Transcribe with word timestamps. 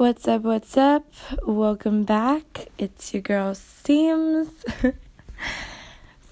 What's 0.00 0.26
up? 0.26 0.44
What's 0.44 0.78
up? 0.78 1.12
Welcome 1.44 2.04
back. 2.04 2.68
It's 2.78 3.12
your 3.12 3.20
girl 3.20 3.52
Seema. 3.52 4.48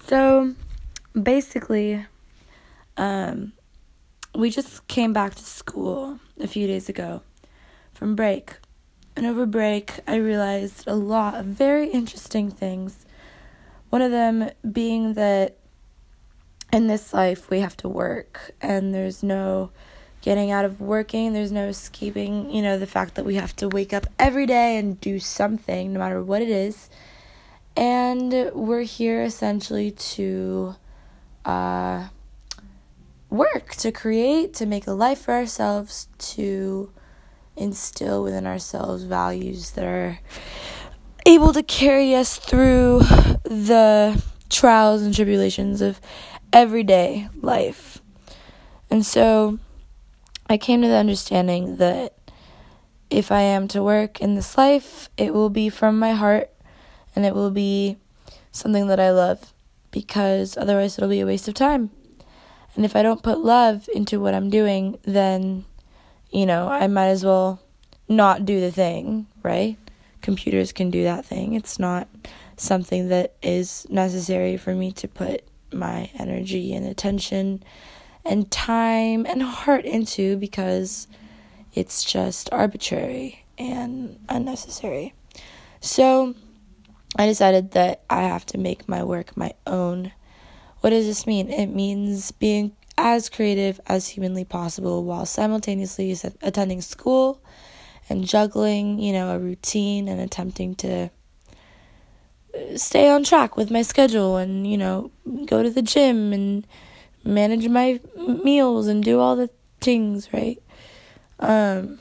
so, 0.07 0.55
basically, 1.13 2.03
um, 2.97 3.53
we 4.33 4.49
just 4.49 4.87
came 4.87 5.13
back 5.13 5.35
to 5.35 5.43
school 5.43 6.19
a 6.39 6.47
few 6.47 6.65
days 6.65 6.89
ago 6.89 7.21
from 7.93 8.15
break. 8.15 8.57
And 9.15 9.27
over 9.27 9.45
break, 9.45 9.99
I 10.07 10.15
realized 10.15 10.87
a 10.87 10.95
lot 10.95 11.35
of 11.35 11.45
very 11.45 11.89
interesting 11.89 12.49
things. 12.49 13.05
One 13.91 14.01
of 14.01 14.09
them 14.09 14.49
being 14.71 15.13
that 15.13 15.59
in 16.73 16.87
this 16.87 17.13
life 17.13 17.51
we 17.51 17.59
have 17.59 17.77
to 17.77 17.87
work 17.87 18.55
and 18.61 18.95
there's 18.95 19.21
no 19.21 19.69
getting 20.21 20.51
out 20.51 20.65
of 20.65 20.81
working. 20.81 21.33
There's 21.33 21.51
no 21.51 21.67
escaping, 21.67 22.51
you 22.51 22.61
know, 22.61 22.77
the 22.77 22.87
fact 22.87 23.15
that 23.15 23.25
we 23.25 23.35
have 23.35 23.55
to 23.57 23.69
wake 23.69 23.93
up 23.93 24.07
every 24.17 24.45
day 24.45 24.77
and 24.77 24.99
do 24.99 25.19
something, 25.19 25.93
no 25.93 25.99
matter 25.99 26.21
what 26.21 26.41
it 26.41 26.49
is. 26.49 26.89
And 27.75 28.51
we're 28.53 28.81
here 28.81 29.23
essentially 29.23 29.91
to 29.91 30.75
uh, 31.45 32.07
work, 33.29 33.75
to 33.75 33.91
create, 33.91 34.53
to 34.55 34.65
make 34.65 34.87
a 34.87 34.91
life 34.91 35.21
for 35.21 35.33
ourselves, 35.33 36.07
to 36.17 36.91
instill 37.55 38.23
within 38.23 38.47
ourselves 38.47 39.03
values 39.03 39.71
that 39.71 39.85
are 39.85 40.19
able 41.25 41.53
to 41.53 41.61
carry 41.63 42.15
us 42.15 42.37
through 42.37 42.99
the 43.43 44.21
trials 44.49 45.01
and 45.01 45.13
tribulations 45.13 45.81
of 45.81 46.01
everyday 46.51 47.29
life. 47.41 48.01
And 48.89 49.05
so, 49.05 49.59
I 50.51 50.57
came 50.57 50.81
to 50.81 50.87
the 50.87 50.95
understanding 50.95 51.77
that 51.77 52.15
if 53.11 53.31
I 53.31 53.41
am 53.41 53.67
to 53.69 53.83
work 53.83 54.19
in 54.19 54.33
this 54.33 54.57
life, 54.57 55.07
it 55.15 55.31
will 55.31 55.51
be 55.51 55.69
from 55.69 55.99
my 55.99 56.13
heart 56.13 56.49
and 57.15 57.23
it 57.23 57.35
will 57.35 57.51
be 57.51 57.97
something 58.51 58.87
that 58.87 58.99
I 58.99 59.11
love 59.11 59.53
because 59.91 60.57
otherwise 60.57 60.97
it'll 60.97 61.09
be 61.09 61.19
a 61.19 61.25
waste 61.25 61.47
of 61.47 61.53
time. 61.53 61.91
And 62.75 62.83
if 62.83 62.95
I 62.95 63.03
don't 63.03 63.21
put 63.21 63.39
love 63.39 63.87
into 63.93 64.19
what 64.19 64.33
I'm 64.33 64.49
doing, 64.49 64.97
then, 65.03 65.65
you 66.31 66.47
know, 66.47 66.67
I 66.67 66.87
might 66.87 67.07
as 67.07 67.23
well 67.23 67.61
not 68.07 68.45
do 68.45 68.59
the 68.59 68.71
thing, 68.71 69.27
right? 69.43 69.77
Computers 70.21 70.71
can 70.71 70.89
do 70.89 71.03
that 71.03 71.25
thing. 71.25 71.53
It's 71.53 71.77
not 71.77 72.07
something 72.57 73.09
that 73.09 73.35
is 73.43 73.85
necessary 73.89 74.57
for 74.57 74.73
me 74.73 74.91
to 74.93 75.07
put 75.07 75.43
my 75.71 76.09
energy 76.17 76.73
and 76.73 76.87
attention 76.87 77.63
and 78.25 78.49
time 78.51 79.25
and 79.25 79.41
heart 79.41 79.85
into 79.85 80.37
because 80.37 81.07
it's 81.73 82.03
just 82.03 82.49
arbitrary 82.51 83.45
and 83.57 84.19
unnecessary. 84.29 85.13
So 85.81 86.35
I 87.17 87.25
decided 87.25 87.71
that 87.71 88.03
I 88.09 88.23
have 88.23 88.45
to 88.47 88.57
make 88.57 88.87
my 88.87 89.03
work 89.03 89.35
my 89.35 89.53
own. 89.65 90.11
What 90.81 90.91
does 90.91 91.05
this 91.05 91.25
mean? 91.25 91.49
It 91.49 91.67
means 91.67 92.31
being 92.31 92.75
as 92.97 93.29
creative 93.29 93.79
as 93.87 94.09
humanly 94.09 94.43
possible 94.43 95.03
while 95.03 95.25
simultaneously 95.25 96.15
attending 96.41 96.81
school 96.81 97.41
and 98.09 98.25
juggling, 98.25 98.99
you 98.99 99.13
know, 99.13 99.33
a 99.33 99.39
routine 99.39 100.07
and 100.07 100.19
attempting 100.19 100.75
to 100.75 101.09
uh, 102.53 102.77
stay 102.77 103.09
on 103.09 103.23
track 103.23 103.55
with 103.55 103.71
my 103.71 103.81
schedule 103.81 104.35
and, 104.37 104.67
you 104.67 104.77
know, 104.77 105.11
go 105.45 105.63
to 105.63 105.69
the 105.69 105.81
gym 105.81 106.33
and 106.33 106.67
manage 107.23 107.67
my 107.67 107.99
meals 108.15 108.87
and 108.87 109.03
do 109.03 109.19
all 109.19 109.35
the 109.35 109.49
things, 109.81 110.29
right? 110.33 110.61
Um, 111.39 111.99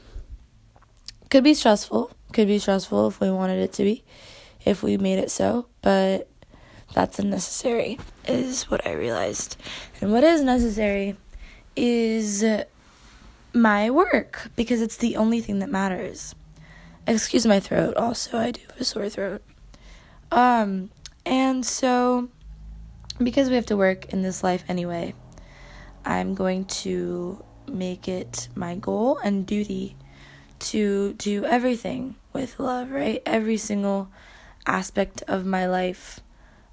could 1.31 1.45
be 1.45 1.55
stressful. 1.55 2.11
Could 2.33 2.49
be 2.49 2.59
stressful 2.59 3.09
if 3.09 3.21
we 3.21 3.31
wanted 3.31 3.59
it 3.61 3.73
to 3.75 3.85
be, 3.85 4.05
if 4.65 4.83
we 4.83 4.97
made 4.97 5.19
it 5.19 5.31
so, 5.31 5.67
but 5.83 6.29
that's 6.95 7.19
unnecessary, 7.19 7.99
is 8.27 8.71
what 8.71 8.87
I 8.87 8.93
realized. 8.93 9.57
And 10.01 10.13
what 10.13 10.25
is 10.25 10.43
necessary 10.43 11.17
is 11.77 12.45
my 13.53 13.91
work, 13.91 14.51
because 14.57 14.83
it's 14.83 14.97
the 14.97 15.17
only 15.17 15.41
thing 15.41 15.59
that 15.61 15.71
matters. 15.71 16.35
Excuse 17.07 17.47
my 17.47 17.61
throat, 17.61 17.97
also, 17.97 18.39
I 18.39 18.51
do 18.51 18.61
have 18.69 18.81
a 18.81 18.85
sore 18.85 19.09
throat. 19.09 19.43
Um, 20.31 20.91
and 21.25 21.65
so 21.65 22.29
because 23.23 23.49
we 23.49 23.55
have 23.57 23.67
to 23.67 23.77
work 23.77 24.13
in 24.13 24.23
this 24.23 24.43
life 24.43 24.65
anyway, 24.69 25.15
I'm 26.05 26.35
going 26.35 26.65
to 26.67 27.45
make 27.67 28.09
it 28.09 28.49
my 28.55 28.75
goal 28.75 29.19
and 29.19 29.47
duty 29.47 29.97
to 30.59 31.13
do 31.15 31.45
everything 31.45 32.17
with 32.33 32.59
love, 32.59 32.91
right? 32.91 33.23
Every 33.27 33.57
single 33.57 34.09
aspect 34.67 35.23
of 35.29 35.45
my 35.45 35.67
life 35.67 36.21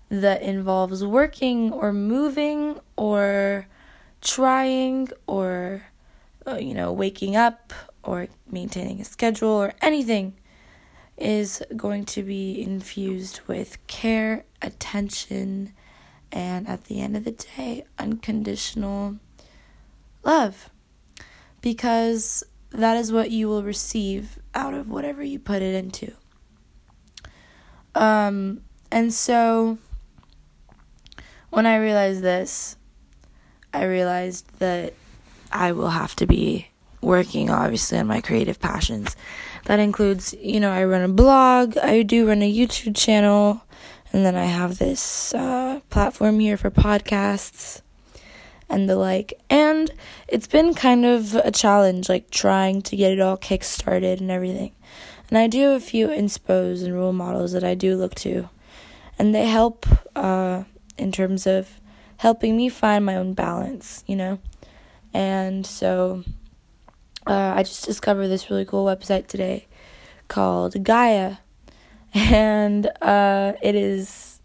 that 0.09 0.41
involves 0.41 1.03
working 1.03 1.71
or 1.71 1.91
moving 1.91 2.79
or 2.95 3.67
trying 4.21 5.09
or, 5.27 5.83
uh, 6.47 6.57
you 6.57 6.73
know, 6.73 6.91
waking 6.91 7.35
up 7.35 7.73
or 8.03 8.27
maintaining 8.49 9.01
a 9.01 9.05
schedule 9.05 9.49
or 9.49 9.73
anything 9.81 10.35
is 11.17 11.63
going 11.75 12.05
to 12.05 12.23
be 12.23 12.61
infused 12.61 13.39
with 13.47 13.85
care, 13.87 14.43
attention, 14.61 15.73
and 16.35 16.67
at 16.67 16.83
the 16.83 16.99
end 16.99 17.15
of 17.15 17.23
the 17.23 17.31
day, 17.31 17.85
unconditional 17.97 19.15
love. 20.23 20.69
Because 21.61 22.43
that 22.69 22.97
is 22.97 23.11
what 23.11 23.31
you 23.31 23.47
will 23.47 23.63
receive 23.63 24.37
out 24.53 24.73
of 24.73 24.89
whatever 24.89 25.23
you 25.23 25.39
put 25.39 25.61
it 25.61 25.73
into. 25.73 26.13
Um, 27.95 28.61
and 28.91 29.13
so 29.13 29.77
when 31.49 31.65
I 31.65 31.77
realized 31.77 32.21
this, 32.21 32.75
I 33.73 33.85
realized 33.85 34.59
that 34.59 34.93
I 35.51 35.71
will 35.71 35.89
have 35.89 36.15
to 36.17 36.27
be 36.27 36.67
working 37.01 37.49
obviously 37.49 37.97
on 37.97 38.07
my 38.07 38.19
creative 38.19 38.59
passions. 38.59 39.15
That 39.65 39.79
includes, 39.79 40.35
you 40.41 40.59
know, 40.59 40.71
I 40.71 40.83
run 40.83 41.01
a 41.01 41.07
blog, 41.07 41.77
I 41.77 42.01
do 42.01 42.27
run 42.27 42.41
a 42.41 42.53
YouTube 42.53 42.95
channel, 42.95 43.61
and 44.15 44.25
then 44.25 44.37
I 44.37 44.45
have 44.45 44.77
this 44.77 45.33
uh, 45.33 45.81
platform 45.89 46.39
here 46.39 46.55
for 46.55 46.71
podcasts 46.71 47.81
and 48.69 48.89
the 48.89 48.95
like. 48.95 49.33
And 49.49 49.91
it's 50.29 50.47
been 50.47 50.73
kind 50.73 51.05
of 51.05 51.35
a 51.35 51.51
challenge, 51.51 52.07
like 52.07 52.31
trying 52.31 52.81
to 52.83 52.95
get 52.95 53.11
it 53.11 53.19
all 53.19 53.35
kick 53.35 53.65
started 53.65 54.21
and 54.21 54.31
everything. 54.31 54.71
And 55.27 55.37
I 55.37 55.47
do 55.47 55.63
have 55.63 55.81
a 55.81 55.85
few 55.85 56.07
inspos 56.07 56.81
and 56.81 56.95
role 56.95 57.11
models 57.11 57.51
that 57.51 57.65
I 57.65 57.75
do 57.75 57.97
look 57.97 58.15
to. 58.15 58.47
And 59.19 59.35
they 59.35 59.47
help 59.47 59.85
uh, 60.15 60.63
in 60.97 61.11
terms 61.11 61.45
of 61.45 61.81
helping 62.15 62.55
me 62.55 62.69
find 62.69 63.03
my 63.03 63.17
own 63.17 63.33
balance, 63.33 64.05
you 64.07 64.15
know? 64.15 64.39
And 65.13 65.65
so 65.65 66.23
uh, 67.27 67.51
I 67.57 67.63
just 67.63 67.83
discovered 67.83 68.29
this 68.29 68.49
really 68.49 68.63
cool 68.63 68.85
website 68.85 69.27
today 69.27 69.67
called 70.29 70.85
Gaia 70.85 71.39
and 72.15 72.89
uh, 73.01 73.53
it 73.61 73.75
is 73.75 74.39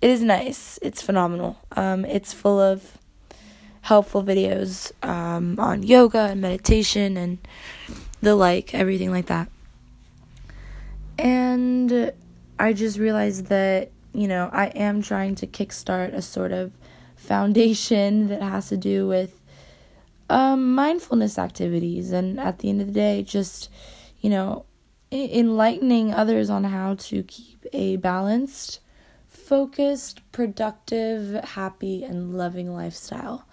it 0.00 0.10
is 0.10 0.22
nice. 0.22 0.78
It's 0.80 1.02
phenomenal. 1.02 1.58
Um, 1.76 2.04
it's 2.04 2.32
full 2.32 2.58
of 2.58 2.98
helpful 3.82 4.22
videos 4.22 4.92
um, 5.06 5.58
on 5.58 5.82
yoga 5.82 6.18
and 6.18 6.40
meditation 6.40 7.16
and 7.16 7.38
the 8.20 8.34
like, 8.34 8.74
everything 8.74 9.10
like 9.10 9.26
that. 9.26 9.48
And 11.18 12.12
I 12.58 12.72
just 12.72 12.98
realized 12.98 13.46
that, 13.46 13.90
you 14.12 14.28
know, 14.28 14.50
I 14.52 14.66
am 14.66 15.02
trying 15.02 15.34
to 15.36 15.46
kickstart 15.46 16.14
a 16.14 16.22
sort 16.22 16.52
of 16.52 16.72
foundation 17.16 18.28
that 18.28 18.42
has 18.42 18.68
to 18.68 18.76
do 18.76 19.08
with 19.08 19.40
um, 20.30 20.74
mindfulness 20.74 21.38
activities. 21.38 22.12
And 22.12 22.38
at 22.38 22.60
the 22.60 22.68
end 22.68 22.80
of 22.80 22.86
the 22.88 22.92
day, 22.92 23.22
just, 23.24 23.68
you 24.20 24.30
know, 24.30 24.64
enlightening 25.10 26.12
others 26.12 26.50
on 26.50 26.64
how 26.64 26.94
to 26.94 27.22
keep 27.22 27.66
a 27.72 27.96
balanced, 27.96 28.80
focused, 29.28 30.20
productive, 30.32 31.44
happy, 31.44 32.04
and 32.04 32.36
loving 32.36 32.74
lifestyle. 32.74 33.46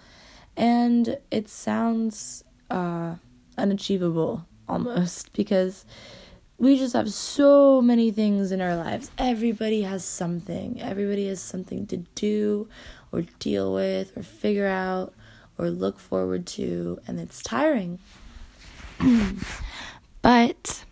And 0.56 1.18
it 1.30 1.48
sounds 1.48 2.44
uh, 2.70 3.16
unachievable 3.56 4.46
almost 4.68 5.32
because 5.34 5.84
we 6.58 6.78
just 6.78 6.94
have 6.94 7.12
so 7.12 7.82
many 7.82 8.10
things 8.10 8.50
in 8.50 8.60
our 8.60 8.76
lives. 8.76 9.10
Everybody 9.18 9.82
has 9.82 10.04
something, 10.04 10.80
everybody 10.80 11.28
has 11.28 11.40
something 11.40 11.86
to 11.88 11.98
do 12.14 12.68
or 13.12 13.22
deal 13.38 13.74
with 13.74 14.16
or 14.16 14.22
figure 14.22 14.66
out 14.66 15.12
or 15.58 15.70
look 15.70 15.98
forward 15.98 16.46
to, 16.46 16.98
and 17.06 17.18
it's 17.18 17.42
tiring. 17.42 17.98
but 20.22 20.84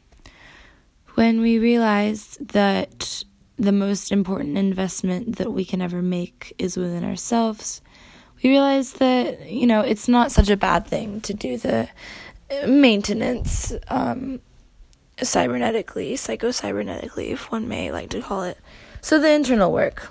when 1.14 1.40
we 1.40 1.58
realized 1.58 2.48
that 2.48 3.24
the 3.56 3.72
most 3.72 4.10
important 4.10 4.58
investment 4.58 5.36
that 5.36 5.52
we 5.52 5.64
can 5.64 5.80
ever 5.80 6.02
make 6.02 6.54
is 6.58 6.76
within 6.76 7.04
ourselves, 7.04 7.80
we 8.42 8.50
realized 8.50 8.98
that, 8.98 9.48
you 9.48 9.66
know, 9.66 9.80
it's 9.80 10.08
not 10.08 10.32
such 10.32 10.50
a 10.50 10.56
bad 10.56 10.86
thing 10.86 11.20
to 11.22 11.32
do 11.32 11.56
the 11.56 11.88
maintenance 12.66 13.72
um, 13.88 14.40
cybernetically, 15.18 16.14
psychocybernetically, 16.14 17.30
if 17.30 17.50
one 17.50 17.68
may 17.68 17.90
like 17.90 18.10
to 18.10 18.20
call 18.20 18.42
it. 18.42 18.58
So 19.00 19.20
the 19.20 19.30
internal 19.30 19.72
work, 19.72 20.10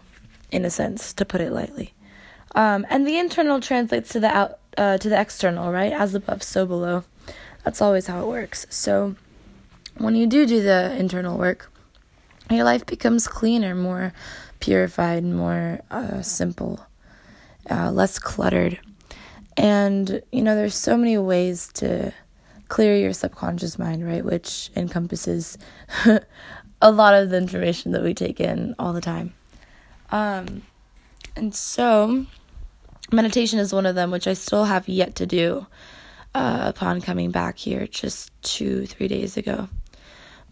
in 0.51 0.65
a 0.65 0.69
sense, 0.69 1.13
to 1.13 1.25
put 1.25 1.41
it 1.41 1.51
lightly. 1.51 1.94
Um, 2.55 2.85
and 2.89 3.05
the 3.05 3.17
internal 3.17 3.59
translates 3.59 4.09
to 4.09 4.19
the 4.19 4.27
out 4.27 4.59
uh, 4.77 4.97
to 4.97 5.09
the 5.09 5.19
external, 5.19 5.71
right? 5.71 5.91
As 5.91 6.15
above, 6.15 6.41
so 6.44 6.65
below. 6.65 7.03
That's 7.63 7.81
always 7.81 8.07
how 8.07 8.21
it 8.21 8.27
works. 8.27 8.65
So 8.69 9.15
when 9.98 10.16
you 10.16 10.28
do 10.28 10.45
do 10.45 10.62
the 10.62 10.95
internal 10.98 11.38
work, 11.38 11.72
your 12.50 12.63
life 12.63 12.86
becomes 12.86 13.28
cleaner, 13.28 13.75
more 13.75 14.13
purified, 14.60 15.24
more 15.24 15.81
uh, 15.92 16.22
simple, 16.22 16.86
uh, 17.69 17.92
less 17.92 18.19
cluttered. 18.19 18.80
And 19.56 20.22
you 20.31 20.42
know, 20.42 20.56
there's 20.56 20.75
so 20.75 20.98
many 20.98 21.18
ways 21.18 21.69
to 21.75 22.13
clear 22.69 22.98
your 22.98 23.13
subconscious 23.13 23.78
mind, 23.78 24.06
right? 24.06 24.25
Which 24.25 24.72
encompasses 24.75 25.57
a 26.81 26.92
lot 26.92 27.13
of 27.13 27.30
the 27.30 27.38
information 27.38 27.92
that 27.92 28.04
we 28.04 28.13
take 28.13 28.39
in 28.39 28.75
all 28.80 28.94
the 28.94 29.01
time. 29.01 29.34
Um, 30.12 30.63
and 31.36 31.54
so, 31.54 32.25
meditation 33.12 33.60
is 33.60 33.74
one 33.74 33.86
of 33.86 33.96
them, 33.96 34.12
which 34.12 34.28
I 34.28 34.34
still 34.34 34.66
have 34.66 34.88
yet 34.88 35.16
to 35.16 35.25
do 35.25 35.68
uh, 36.36 36.63
upon 36.66 37.01
coming 37.01 37.31
back 37.31 37.57
here 37.57 37.88
just 37.88 38.31
two, 38.42 38.86
three 38.86 39.07
days 39.07 39.38
ago. 39.38 39.69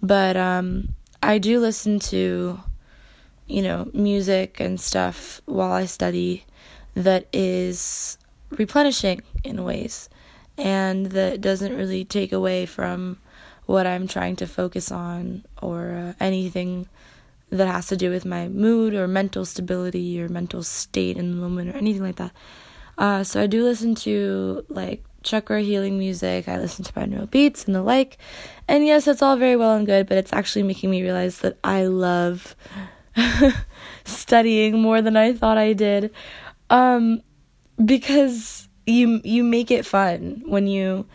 But 0.01 0.35
um, 0.37 0.95
I 1.21 1.37
do 1.37 1.59
listen 1.59 1.99
to, 1.99 2.59
you 3.47 3.61
know, 3.61 3.89
music 3.93 4.59
and 4.59 4.79
stuff 4.79 5.41
while 5.45 5.71
I 5.71 5.85
study 5.85 6.45
that 6.95 7.27
is 7.31 8.17
replenishing 8.49 9.21
in 9.43 9.63
ways 9.63 10.09
and 10.57 11.07
that 11.07 11.41
doesn't 11.41 11.75
really 11.75 12.03
take 12.03 12.31
away 12.31 12.65
from 12.65 13.17
what 13.65 13.87
I'm 13.87 14.07
trying 14.07 14.35
to 14.37 14.47
focus 14.47 14.91
on 14.91 15.45
or 15.61 15.91
uh, 15.91 16.13
anything 16.19 16.87
that 17.49 17.67
has 17.67 17.87
to 17.87 17.97
do 17.97 18.09
with 18.09 18.25
my 18.25 18.47
mood 18.47 18.93
or 18.93 19.07
mental 19.07 19.45
stability 19.45 20.21
or 20.21 20.29
mental 20.29 20.63
state 20.63 21.17
in 21.17 21.31
the 21.31 21.37
moment 21.37 21.73
or 21.73 21.77
anything 21.77 22.03
like 22.03 22.15
that. 22.15 22.31
Uh, 22.97 23.23
so 23.23 23.41
I 23.41 23.47
do 23.47 23.63
listen 23.63 23.95
to 23.95 24.65
like 24.69 25.03
chakra 25.23 25.61
healing 25.61 25.97
music, 25.97 26.47
I 26.47 26.57
listen 26.57 26.83
to 26.85 26.93
binaural 26.93 27.29
beats 27.29 27.65
and 27.65 27.75
the 27.75 27.81
like. 27.81 28.17
And 28.67 28.85
yes, 28.85 29.07
it's 29.07 29.21
all 29.21 29.37
very 29.37 29.55
well 29.55 29.75
and 29.75 29.85
good, 29.85 30.07
but 30.07 30.17
it's 30.17 30.33
actually 30.33 30.63
making 30.63 30.89
me 30.89 31.01
realize 31.01 31.39
that 31.39 31.57
I 31.63 31.85
love 31.85 32.55
studying 34.03 34.81
more 34.81 35.01
than 35.01 35.17
I 35.17 35.33
thought 35.33 35.57
I 35.57 35.73
did. 35.73 36.13
Um, 36.69 37.21
because 37.83 38.67
you 38.85 39.21
you 39.23 39.43
make 39.43 39.71
it 39.71 39.85
fun 39.85 40.43
when 40.45 40.67
you 40.67 41.05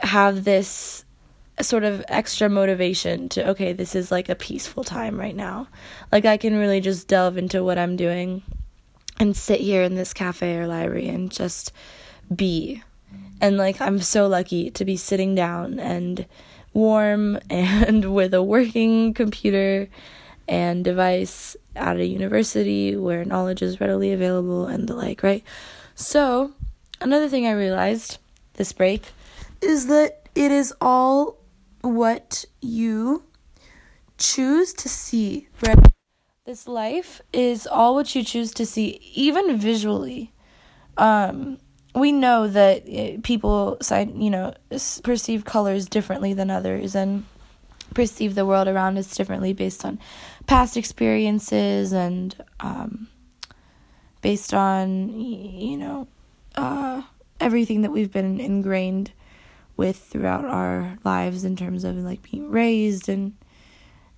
have 0.00 0.44
this 0.44 1.04
sort 1.60 1.84
of 1.84 2.04
extra 2.08 2.48
motivation 2.48 3.28
to 3.28 3.48
okay 3.48 3.72
this 3.72 3.94
is 3.94 4.10
like 4.10 4.28
a 4.28 4.34
peaceful 4.34 4.82
time 4.82 5.18
right 5.18 5.36
now 5.36 5.68
like 6.10 6.24
i 6.24 6.36
can 6.36 6.56
really 6.56 6.80
just 6.80 7.06
delve 7.06 7.38
into 7.38 7.62
what 7.62 7.78
i'm 7.78 7.94
doing 7.96 8.42
and 9.20 9.36
sit 9.36 9.60
here 9.60 9.82
in 9.82 9.94
this 9.94 10.12
cafe 10.12 10.56
or 10.56 10.66
library 10.66 11.08
and 11.08 11.30
just 11.30 11.72
be 12.34 12.82
and 13.40 13.56
like 13.56 13.80
i'm 13.80 13.98
so 13.98 14.26
lucky 14.26 14.70
to 14.70 14.84
be 14.84 14.96
sitting 14.96 15.34
down 15.34 15.78
and 15.78 16.26
warm 16.72 17.38
and 17.50 18.14
with 18.14 18.34
a 18.34 18.42
working 18.42 19.14
computer 19.14 19.88
and 20.46 20.84
device 20.84 21.56
at 21.74 21.96
a 21.96 22.04
university 22.04 22.96
where 22.96 23.24
knowledge 23.24 23.62
is 23.62 23.80
readily 23.80 24.12
available 24.12 24.66
and 24.66 24.88
the 24.88 24.94
like 24.94 25.22
right 25.22 25.44
so 25.94 26.52
another 27.00 27.28
thing 27.28 27.46
I 27.46 27.52
realized 27.52 28.18
this 28.54 28.72
break 28.72 29.12
is 29.60 29.86
that 29.86 30.28
it 30.34 30.50
is 30.50 30.74
all 30.80 31.38
what 31.82 32.44
you 32.60 33.24
choose 34.18 34.72
to 34.74 34.88
see, 34.88 35.48
right? 35.66 35.78
This 36.44 36.66
life 36.66 37.20
is 37.32 37.66
all 37.66 37.94
what 37.94 38.14
you 38.14 38.22
choose 38.22 38.52
to 38.54 38.66
see, 38.66 39.00
even 39.14 39.56
visually. 39.56 40.32
Um, 40.96 41.58
we 41.94 42.12
know 42.12 42.48
that 42.48 42.82
eh, 42.86 43.18
people, 43.22 43.78
you 43.90 44.30
know, 44.30 44.54
perceive 45.02 45.44
colors 45.44 45.86
differently 45.86 46.34
than 46.34 46.50
others, 46.50 46.94
and 46.94 47.24
perceive 47.94 48.34
the 48.34 48.44
world 48.44 48.66
around 48.66 48.98
us 48.98 49.14
differently 49.16 49.52
based 49.52 49.84
on 49.84 49.98
past 50.46 50.76
experiences 50.76 51.92
and 51.92 52.34
um, 52.60 53.08
based 54.20 54.52
on, 54.52 55.08
you 55.20 55.76
know, 55.76 56.08
uh, 56.56 57.02
everything 57.40 57.82
that 57.82 57.92
we've 57.92 58.12
been 58.12 58.40
ingrained 58.40 59.12
with 59.76 59.96
throughout 59.96 60.44
our 60.44 60.98
lives 61.04 61.44
in 61.44 61.56
terms 61.56 61.84
of 61.84 61.96
like 61.96 62.22
being 62.22 62.50
raised 62.50 63.08
and 63.08 63.34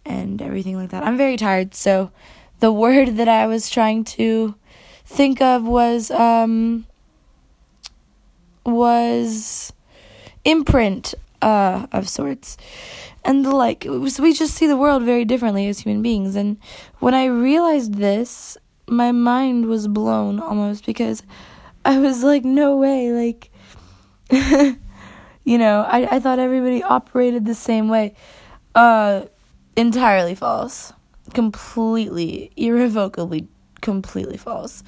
and 0.05 0.41
everything 0.41 0.77
like 0.77 0.91
that. 0.91 1.03
I'm 1.03 1.17
very 1.17 1.37
tired, 1.37 1.75
so 1.75 2.11
the 2.61 2.73
word 2.85 3.17
that 3.17 3.29
I 3.29 3.47
was 3.47 3.69
trying 3.69 4.05
to 4.05 4.55
think 5.05 5.41
of 5.43 5.65
was 5.65 6.11
um 6.11 6.87
was 8.67 9.73
imprint 10.45 11.15
uh 11.43 11.87
of 11.93 12.09
sorts 12.09 12.57
and 13.25 13.45
the 13.45 13.51
like 13.51 13.85
so 14.09 14.23
we 14.23 14.33
just 14.33 14.55
see 14.55 14.67
the 14.67 14.77
world 14.77 15.03
very 15.03 15.25
differently 15.25 15.67
as 15.69 15.81
human 15.81 16.03
beings 16.03 16.37
and 16.37 16.57
when 17.01 17.15
i 17.15 17.25
realized 17.25 17.95
this 17.95 18.57
my 18.89 19.13
mind 19.13 19.67
was 19.67 19.89
blown 19.89 20.41
almost 20.41 20.87
because 20.87 21.23
I 21.87 21.99
was 21.99 22.25
like, 22.25 22.45
no 22.45 22.77
way, 22.77 23.13
like, 23.13 23.51
you 25.45 25.59
know, 25.59 25.83
I, 25.89 26.17
I 26.17 26.21
thought 26.21 26.41
everybody 26.41 26.83
operated 26.83 27.45
the 27.45 27.55
same 27.55 27.89
way. 27.89 28.15
Uh, 28.75 29.27
entirely 29.77 30.35
false. 30.35 30.93
Completely, 31.33 32.51
irrevocably, 32.57 33.47
completely 33.83 34.37
false. 34.37 34.83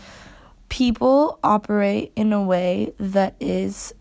People 0.68 1.38
operate 1.42 2.12
in 2.14 2.32
a 2.32 2.42
way 2.42 2.92
that 2.98 3.34
is 3.40 3.94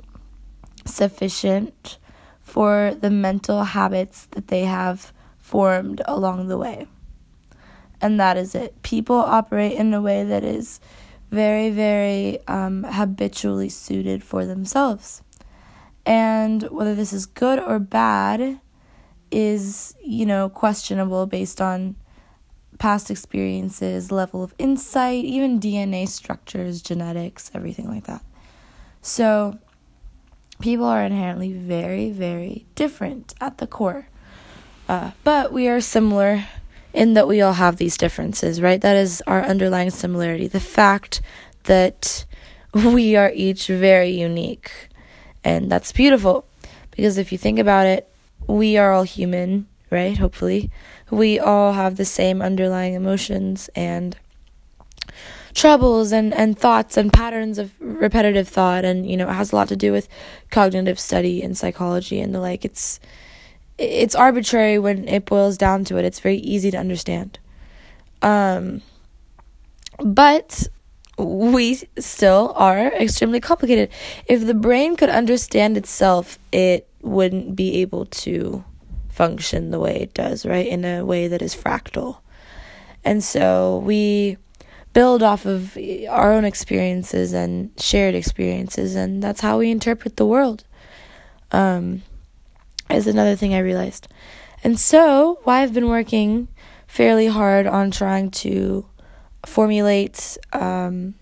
sufficient 0.85 1.97
for 2.41 2.95
the 2.99 3.09
mental 3.09 3.63
habits 3.63 4.25
that 4.31 4.47
they 4.47 4.65
have 4.65 5.13
formed 5.37 6.01
along 6.05 6.47
the 6.47 6.57
way. 6.57 6.87
And 8.01 8.19
that 8.19 8.37
is 8.37 8.53
it. 8.53 8.81
People 8.83 9.15
operate 9.15 9.73
in 9.73 9.93
a 9.93 10.01
way 10.01 10.23
that 10.23 10.43
is 10.43 10.79
very, 11.31 11.69
very 11.69 12.39
um, 12.47 12.83
habitually 12.83 13.69
suited 13.69 14.23
for 14.23 14.45
themselves. 14.45 15.21
And 16.05 16.63
whether 16.63 16.95
this 16.95 17.11
is 17.11 17.25
good 17.25 17.59
or 17.59 17.79
bad 17.79 18.59
is, 19.29 19.95
you 20.01 20.25
know, 20.25 20.47
questionable 20.47 21.25
based 21.25 21.59
on 21.59 21.95
past 22.77 23.09
experiences, 23.09 24.11
level 24.11 24.43
of 24.43 24.53
insight, 24.57 25.25
even 25.25 25.59
DNA 25.59 26.07
structures, 26.07 26.81
genetics, 26.81 27.51
everything 27.53 27.87
like 27.87 28.05
that. 28.05 28.23
So, 29.01 29.57
people 30.59 30.85
are 30.85 31.03
inherently 31.03 31.53
very, 31.53 32.09
very 32.11 32.65
different 32.75 33.33
at 33.39 33.57
the 33.57 33.67
core. 33.67 34.07
Uh, 34.89 35.11
but 35.23 35.51
we 35.51 35.67
are 35.67 35.81
similar 35.81 36.45
in 36.93 37.13
that 37.13 37.27
we 37.27 37.41
all 37.41 37.53
have 37.53 37.77
these 37.77 37.97
differences, 37.97 38.61
right? 38.61 38.81
That 38.81 38.95
is 38.95 39.21
our 39.27 39.43
underlying 39.43 39.91
similarity. 39.91 40.47
The 40.47 40.59
fact 40.59 41.21
that 41.63 42.25
we 42.73 43.15
are 43.15 43.31
each 43.33 43.67
very 43.67 44.09
unique. 44.09 44.71
And 45.43 45.71
that's 45.71 45.91
beautiful 45.91 46.45
because 46.91 47.17
if 47.17 47.31
you 47.31 47.37
think 47.37 47.59
about 47.59 47.85
it, 47.85 48.09
we 48.47 48.77
are 48.77 48.91
all 48.91 49.03
human, 49.03 49.67
right? 49.89 50.17
Hopefully. 50.17 50.69
We 51.09 51.39
all 51.39 51.73
have 51.73 51.97
the 51.97 52.05
same 52.05 52.41
underlying 52.41 52.93
emotions 52.93 53.69
and 53.75 54.17
troubles 55.53 56.11
and, 56.11 56.33
and 56.33 56.57
thoughts 56.57 56.97
and 56.97 57.11
patterns 57.11 57.57
of 57.57 57.71
repetitive 57.79 58.47
thought 58.47 58.85
and 58.85 59.09
you 59.09 59.17
know 59.17 59.27
it 59.27 59.33
has 59.33 59.51
a 59.51 59.55
lot 59.55 59.67
to 59.67 59.75
do 59.75 59.91
with 59.91 60.07
cognitive 60.51 60.99
study 60.99 61.41
and 61.41 61.57
psychology 61.57 62.19
and 62.19 62.35
the 62.35 62.39
like 62.39 62.63
it's 62.63 62.99
it's 63.77 64.15
arbitrary 64.15 64.79
when 64.79 65.07
it 65.07 65.25
boils 65.25 65.57
down 65.57 65.83
to 65.85 65.97
it. 65.97 66.05
It's 66.05 66.19
very 66.19 66.37
easy 66.37 66.71
to 66.71 66.77
understand. 66.77 67.39
Um, 68.21 68.81
but 69.99 70.67
we 71.17 71.81
still 71.97 72.53
are 72.55 72.87
extremely 72.93 73.39
complicated. 73.39 73.89
If 74.25 74.45
the 74.45 74.53
brain 74.53 74.95
could 74.95 75.09
understand 75.09 75.77
itself, 75.77 76.39
it 76.51 76.87
wouldn't 77.01 77.55
be 77.55 77.81
able 77.81 78.05
to 78.05 78.63
function 79.17 79.71
the 79.71 79.79
way 79.79 79.95
it 79.99 80.13
does, 80.13 80.45
right? 80.45 80.67
In 80.67 80.85
a 80.85 81.03
way 81.03 81.27
that 81.27 81.41
is 81.41 81.55
fractal. 81.55 82.19
And 83.03 83.23
so 83.23 83.79
we 83.79 84.37
build 84.93 85.23
off 85.23 85.45
of 85.45 85.75
our 86.09 86.31
own 86.31 86.45
experiences 86.45 87.33
and 87.33 87.71
shared 87.79 88.13
experiences, 88.13 88.95
and 88.95 89.21
that's 89.23 89.41
how 89.41 89.57
we 89.57 89.71
interpret 89.71 90.17
the 90.17 90.25
world. 90.25 90.63
Um, 91.51 92.03
is 92.89 93.07
another 93.07 93.35
thing 93.35 93.53
I 93.53 93.59
realized. 93.59 94.07
And 94.63 94.79
so, 94.79 95.39
why 95.43 95.61
I've 95.61 95.73
been 95.73 95.89
working 95.89 96.47
fairly 96.87 97.27
hard 97.27 97.67
on 97.67 97.91
trying 97.91 98.31
to 98.31 98.85
formulate 99.45 100.37
um, 100.53 101.15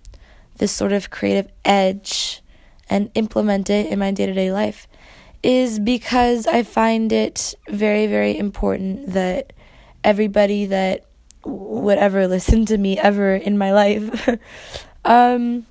this 0.57 0.71
sort 0.71 0.91
of 0.91 1.09
creative 1.09 1.51
edge 1.63 2.41
and 2.89 3.09
implement 3.15 3.69
it 3.69 3.87
in 3.87 3.99
my 3.99 4.11
day 4.11 4.25
to 4.25 4.33
day 4.33 4.51
life 4.51 4.87
is 5.45 5.77
because 5.77 6.47
I 6.47 6.63
find 6.63 7.11
it 7.11 7.53
very, 7.69 8.07
very 8.07 8.35
important 8.35 9.13
that 9.13 9.53
everybody 10.03 10.65
that 10.65 11.05
would 11.45 11.99
ever 11.99 12.27
listen 12.35 12.65
to 12.65 12.77
me 12.79 12.97
ever 12.97 13.35
in 13.35 13.55
my 13.55 13.71
life 13.71 14.27
um, 15.05 15.67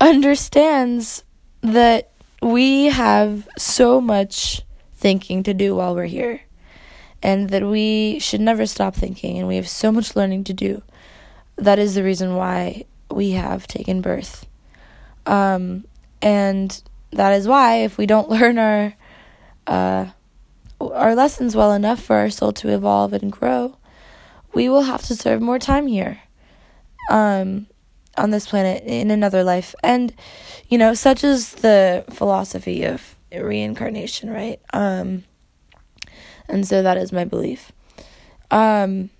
understands 0.00 1.22
that 1.60 2.10
we 2.40 2.86
have 2.86 3.46
so 3.58 4.00
much 4.00 4.62
thinking 4.94 5.42
to 5.42 5.52
do 5.52 5.74
while 5.74 5.94
we're 5.94 6.06
here 6.06 6.40
and 7.22 7.50
that 7.50 7.62
we 7.62 8.18
should 8.20 8.40
never 8.40 8.64
stop 8.64 8.94
thinking 8.94 9.36
and 9.36 9.46
we 9.46 9.56
have 9.56 9.68
so 9.68 9.92
much 9.92 10.16
learning 10.16 10.44
to 10.44 10.54
do. 10.54 10.82
That 11.56 11.78
is 11.78 11.94
the 11.94 12.02
reason 12.02 12.36
why 12.36 12.86
we 13.10 13.32
have 13.32 13.66
taken 13.66 14.00
birth. 14.00 14.46
Um, 15.26 15.84
and 16.22 16.80
that 17.10 17.32
is 17.32 17.48
why 17.48 17.76
if 17.76 17.98
we 17.98 18.06
don't 18.06 18.28
learn 18.36 18.58
our 18.58 18.94
uh, 19.66 20.06
our 20.80 21.14
lessons 21.14 21.56
well 21.56 21.72
enough 21.72 22.00
for 22.00 22.16
our 22.16 22.30
soul 22.30 22.52
to 22.52 22.68
evolve 22.68 23.12
and 23.12 23.32
grow, 23.32 23.76
we 24.54 24.68
will 24.68 24.82
have 24.82 25.02
to 25.06 25.16
serve 25.16 25.40
more 25.40 25.58
time 25.58 25.86
here. 25.86 26.20
Um, 27.10 27.66
on 28.18 28.30
this 28.30 28.48
planet 28.48 28.82
in 28.84 29.10
another 29.10 29.42
life. 29.42 29.74
And, 29.82 30.12
you 30.68 30.76
know, 30.76 30.92
such 30.94 31.24
is 31.24 31.52
the 31.54 32.04
philosophy 32.10 32.84
of 32.84 33.16
reincarnation, 33.32 34.30
right? 34.30 34.60
Um, 34.72 35.24
and 36.48 36.66
so 36.66 36.82
that 36.82 36.96
is 36.96 37.12
my 37.12 37.24
belief. 37.24 37.72
Um, 38.50 39.10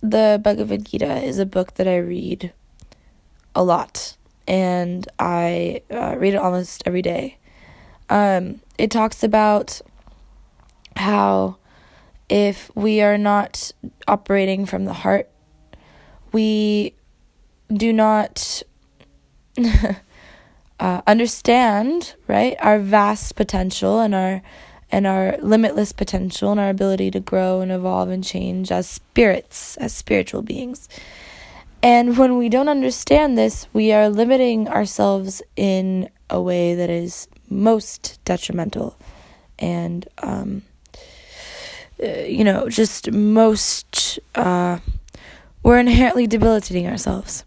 the 0.00 0.40
Bhagavad 0.42 0.86
Gita 0.86 1.22
is 1.22 1.38
a 1.38 1.46
book 1.46 1.74
that 1.74 1.88
I 1.88 1.98
read 1.98 2.52
a 3.54 3.62
lot, 3.62 4.16
and 4.48 5.06
I 5.18 5.82
uh, 5.90 6.16
read 6.16 6.34
it 6.34 6.38
almost 6.38 6.82
every 6.86 7.02
day. 7.02 7.36
Um, 8.08 8.60
it 8.78 8.90
talks 8.90 9.22
about 9.22 9.80
how 10.96 11.58
if 12.30 12.70
we 12.74 13.02
are 13.02 13.18
not 13.18 13.70
operating 14.08 14.64
from 14.64 14.86
the 14.86 14.94
heart, 14.94 15.28
we 16.32 16.94
do 17.72 17.92
not 17.92 18.62
uh, 20.80 21.02
understand 21.06 22.14
right 22.26 22.56
our 22.60 22.78
vast 22.78 23.36
potential 23.36 24.00
and 24.00 24.14
our 24.14 24.42
and 24.90 25.06
our 25.06 25.36
limitless 25.42 25.92
potential 25.92 26.50
and 26.50 26.60
our 26.60 26.70
ability 26.70 27.10
to 27.10 27.20
grow 27.20 27.60
and 27.60 27.70
evolve 27.70 28.08
and 28.08 28.24
change 28.24 28.72
as 28.72 28.88
spirits 28.88 29.76
as 29.76 29.92
spiritual 29.92 30.40
beings 30.40 30.88
and 31.82 32.16
when 32.18 32.36
we 32.36 32.48
don't 32.48 32.68
understand 32.68 33.36
this 33.36 33.66
we 33.72 33.92
are 33.92 34.08
limiting 34.08 34.68
ourselves 34.68 35.42
in 35.56 36.08
a 36.30 36.40
way 36.40 36.74
that 36.74 36.90
is 36.90 37.28
most 37.48 38.18
detrimental 38.24 38.96
and 39.58 40.08
um, 40.22 40.62
uh, 42.02 42.06
you 42.20 42.44
know 42.44 42.68
just 42.68 43.10
most 43.10 44.18
uh, 44.34 44.78
we're 45.62 45.78
inherently 45.78 46.26
debilitating 46.26 46.86
ourselves 46.86 47.44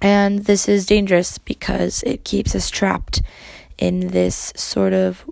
and 0.00 0.44
this 0.44 0.68
is 0.68 0.84
dangerous 0.86 1.38
because 1.38 2.02
it 2.02 2.24
keeps 2.24 2.54
us 2.54 2.68
trapped 2.68 3.22
in 3.78 4.08
this 4.08 4.52
sort 4.54 4.92
of 4.92 5.24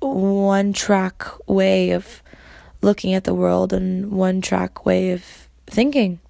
one 0.00 0.72
track 0.72 1.24
way 1.48 1.90
of 1.90 2.22
looking 2.82 3.14
at 3.14 3.24
the 3.24 3.34
world 3.34 3.72
and 3.72 4.12
one 4.12 4.40
track 4.40 4.84
way 4.86 5.10
of 5.12 5.48
thinking. 5.66 6.20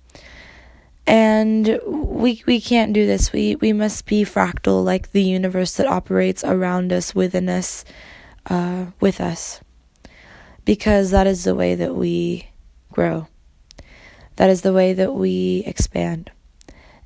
And 1.09 1.81
we 1.87 2.43
we 2.47 2.61
can't 2.61 2.93
do 2.93 3.07
this. 3.07 3.33
We 3.33 3.57
we 3.57 3.73
must 3.73 4.05
be 4.05 4.25
fractal 4.25 4.85
like 4.85 5.12
the 5.12 5.23
universe 5.23 5.75
that 5.77 5.87
operates 5.87 6.45
around 6.45 6.93
us, 6.93 7.15
within 7.15 7.49
us, 7.49 7.85
uh, 8.47 8.87
with 9.00 9.21
us. 9.21 9.61
Because 10.67 11.11
that 11.11 11.27
is 11.27 11.45
the 11.45 11.55
way 11.55 11.75
that 11.75 11.95
we 11.95 12.50
grow. 12.93 13.27
That 14.37 14.50
is 14.50 14.61
the 14.61 14.75
way 14.75 14.93
that 14.93 15.15
we 15.15 15.62
expand 15.67 16.31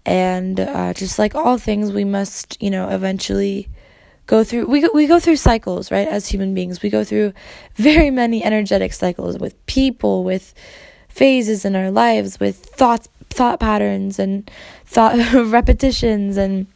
and 0.04 0.58
uh, 0.58 0.92
just 0.94 1.18
like 1.18 1.34
all 1.34 1.58
things 1.58 1.92
we 1.92 2.04
must 2.04 2.60
you 2.60 2.70
know 2.70 2.88
eventually 2.88 3.68
go 4.26 4.42
through 4.42 4.66
we 4.66 4.80
go, 4.80 4.88
we 4.92 5.06
go 5.06 5.20
through 5.20 5.36
cycles 5.36 5.90
right 5.90 6.08
as 6.08 6.28
human 6.28 6.54
beings 6.54 6.82
we 6.82 6.90
go 6.90 7.04
through 7.04 7.32
very 7.76 8.10
many 8.10 8.42
energetic 8.42 8.92
cycles 8.92 9.38
with 9.38 9.64
people 9.66 10.24
with 10.24 10.54
phases 11.08 11.64
in 11.64 11.76
our 11.76 11.90
lives 11.90 12.40
with 12.40 12.56
thoughts 12.56 13.08
thought 13.32 13.60
patterns 13.60 14.18
and 14.18 14.50
thought 14.84 15.16
repetitions 15.34 16.36
and 16.36 16.66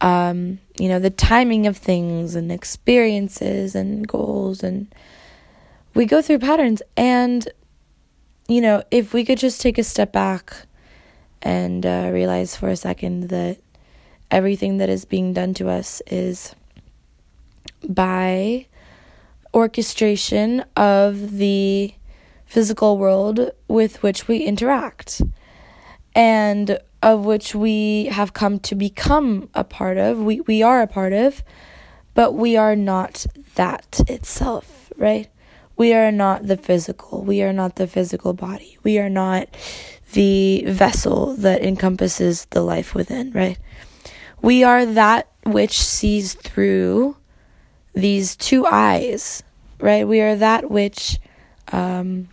um 0.00 0.58
you 0.78 0.88
know 0.88 0.98
the 0.98 1.10
timing 1.10 1.66
of 1.66 1.76
things 1.76 2.34
and 2.34 2.50
experiences 2.50 3.74
and 3.74 4.06
goals 4.06 4.62
and 4.62 4.92
we 5.94 6.06
go 6.06 6.20
through 6.20 6.40
patterns. 6.40 6.82
And 6.96 7.48
you 8.48 8.60
know 8.60 8.82
if 8.90 9.14
we 9.14 9.24
could 9.24 9.38
just 9.38 9.60
take 9.60 9.78
a 9.78 9.84
step 9.84 10.12
back 10.12 10.66
and 11.40 11.84
uh, 11.86 12.10
realize 12.12 12.56
for 12.56 12.68
a 12.68 12.76
second 12.76 13.28
that 13.28 13.58
everything 14.30 14.78
that 14.78 14.88
is 14.88 15.04
being 15.04 15.32
done 15.32 15.54
to 15.54 15.68
us 15.68 16.02
is 16.06 16.54
by 17.88 18.66
orchestration 19.52 20.64
of 20.76 21.36
the 21.36 21.94
physical 22.46 22.98
world 22.98 23.50
with 23.68 24.02
which 24.02 24.28
we 24.28 24.38
interact 24.38 25.22
and 26.14 26.78
of 27.02 27.24
which 27.24 27.54
we 27.54 28.06
have 28.06 28.32
come 28.32 28.58
to 28.60 28.74
become 28.74 29.48
a 29.54 29.64
part 29.64 29.98
of. 29.98 30.18
We, 30.18 30.40
we 30.40 30.62
are 30.62 30.80
a 30.80 30.86
part 30.86 31.12
of, 31.12 31.42
but 32.14 32.32
we 32.32 32.56
are 32.56 32.76
not 32.76 33.26
that 33.56 34.00
itself, 34.08 34.92
right? 34.96 35.28
We 35.76 35.92
are 35.92 36.12
not 36.12 36.46
the 36.46 36.56
physical. 36.56 37.22
We 37.22 37.42
are 37.42 37.52
not 37.52 37.76
the 37.76 37.86
physical 37.86 38.32
body. 38.32 38.78
We 38.82 38.98
are 38.98 39.10
not 39.10 39.48
the 40.12 40.64
vessel 40.66 41.34
that 41.36 41.62
encompasses 41.62 42.46
the 42.46 42.62
life 42.62 42.94
within, 42.94 43.32
right? 43.32 43.58
We 44.40 44.62
are 44.62 44.86
that 44.86 45.28
which 45.44 45.80
sees 45.80 46.34
through 46.34 47.16
these 47.92 48.36
two 48.36 48.66
eyes, 48.66 49.42
right? 49.80 50.06
We 50.06 50.20
are 50.20 50.36
that 50.36 50.70
which 50.70 51.18
um, 51.72 52.28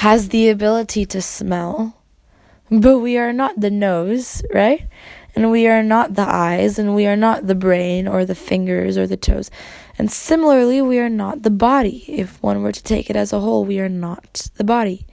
has 0.00 0.30
the 0.30 0.48
ability 0.48 1.04
to 1.04 1.20
smell, 1.20 1.94
but 2.70 3.00
we 3.00 3.18
are 3.18 3.34
not 3.34 3.60
the 3.60 3.70
nose, 3.70 4.42
right? 4.50 4.88
And 5.36 5.50
we 5.50 5.66
are 5.66 5.82
not 5.82 6.14
the 6.14 6.26
eyes, 6.26 6.78
and 6.78 6.94
we 6.94 7.06
are 7.06 7.16
not 7.16 7.46
the 7.46 7.54
brain 7.54 8.08
or 8.08 8.24
the 8.24 8.34
fingers 8.34 8.96
or 8.96 9.06
the 9.06 9.18
toes. 9.18 9.50
And 9.98 10.10
similarly, 10.10 10.80
we 10.80 10.98
are 10.98 11.10
not 11.10 11.42
the 11.42 11.50
body. 11.50 12.06
If 12.08 12.42
one 12.42 12.62
were 12.62 12.72
to 12.72 12.82
take 12.82 13.10
it 13.10 13.16
as 13.16 13.34
a 13.34 13.40
whole, 13.40 13.66
we 13.66 13.78
are 13.78 13.90
not 13.90 14.48
the 14.56 14.64
body. 14.64 15.06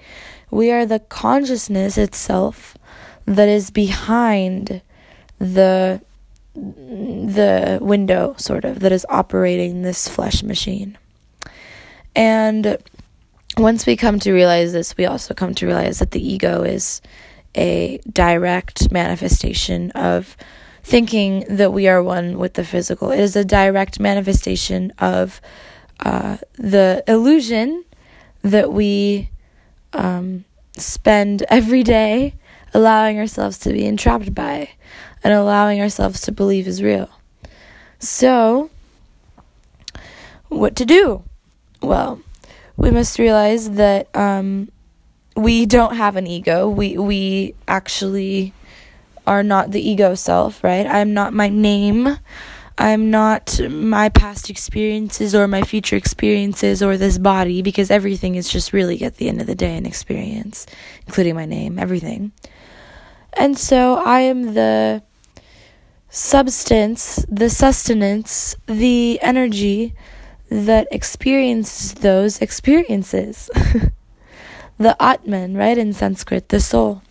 We 0.52 0.72
are 0.72 0.86
the 0.86 1.00
consciousness 1.00 1.98
itself 1.98 2.78
that 3.26 3.50
is 3.50 3.72
behind 3.72 4.82
the 5.38 6.00
the 6.56 7.78
window 7.82 8.36
sort 8.38 8.64
of 8.64 8.80
that 8.80 8.94
is 8.94 9.06
operating 9.10 9.82
this 9.82 10.08
flesh 10.08 10.44
machine. 10.44 10.98
And 12.16 12.78
once 13.58 13.86
we 13.86 13.96
come 13.96 14.20
to 14.20 14.34
realize 14.34 14.74
this, 14.74 14.96
we 14.98 15.06
also 15.06 15.34
come 15.34 15.54
to 15.56 15.66
realize 15.66 16.00
that 16.00 16.12
the 16.12 16.26
ego 16.26 16.64
is 16.64 17.02
a 17.56 18.00
direct 18.12 18.92
manifestation 18.92 19.92
of 19.92 20.38
thinking 20.84 21.44
that 21.50 21.74
we 21.74 21.88
are 21.88 22.02
one 22.02 22.38
with 22.38 22.54
the 22.54 22.64
physical. 22.64 23.12
It 23.12 23.20
is 23.20 23.36
a 23.36 23.44
direct 23.44 24.00
manifestation 24.00 24.94
of 25.00 25.42
uh, 26.00 26.38
the 26.54 27.04
illusion 27.08 27.84
that 28.44 28.72
we 28.72 29.30
um, 29.94 30.46
spend 30.78 31.44
every 31.50 31.84
day 31.84 32.36
allowing 32.74 33.18
ourselves 33.18 33.58
to 33.60 33.74
be 33.74 33.86
entrapped 33.86 34.34
by 34.36 34.70
and 35.24 35.34
allowing 35.34 35.82
ourselves 35.82 36.22
to 36.22 36.32
believe 36.32 36.68
is 36.68 36.84
real. 36.84 37.10
So, 38.00 38.70
what 40.48 40.76
to 40.76 40.86
do? 40.86 41.24
Well, 41.82 42.22
we 42.78 42.92
must 42.92 43.20
realize 43.20 43.72
that 43.72 44.16
um, 44.16 44.72
we 45.36 45.66
don't 45.66 45.96
have 45.96 46.16
an 46.16 46.28
ego. 46.28 46.70
We 46.70 46.98
we 46.98 47.56
actually 47.68 48.54
are 49.26 49.44
not 49.44 49.72
the 49.72 49.82
ego 49.82 50.16
self, 50.16 50.64
right? 50.64 50.88
I'm 50.88 51.14
not 51.14 51.34
my 51.34 51.50
name. 51.50 52.20
I'm 52.80 53.10
not 53.10 53.60
my 53.70 54.10
past 54.10 54.52
experiences 54.52 55.34
or 55.34 55.48
my 55.48 55.64
future 55.64 55.96
experiences 55.96 56.84
or 56.84 56.96
this 56.96 57.18
body 57.18 57.64
because 57.64 57.90
everything 57.90 58.36
is 58.36 58.48
just 58.48 58.72
really 58.72 59.02
at 59.02 59.16
the 59.16 59.28
end 59.28 59.42
of 59.42 59.48
the 59.48 59.56
day 59.56 59.76
an 59.76 59.88
experience, 59.88 60.68
including 61.08 61.34
my 61.34 61.46
name, 61.46 61.80
everything. 61.80 62.32
And 63.34 63.58
so 63.58 63.96
I 63.96 64.22
am 64.22 64.54
the 64.54 65.02
substance, 66.10 67.26
the 67.28 67.50
sustenance, 67.50 68.56
the 68.68 69.20
energy 69.24 69.96
that 70.50 70.88
experiences 70.92 71.94
those 71.96 72.42
experiences. 72.42 73.50
the 74.78 74.96
Atman, 75.02 75.58
right, 75.58 75.78
in 75.78 75.94
Sanskrit, 75.94 76.50
the 76.50 76.60
soul. 76.60 77.02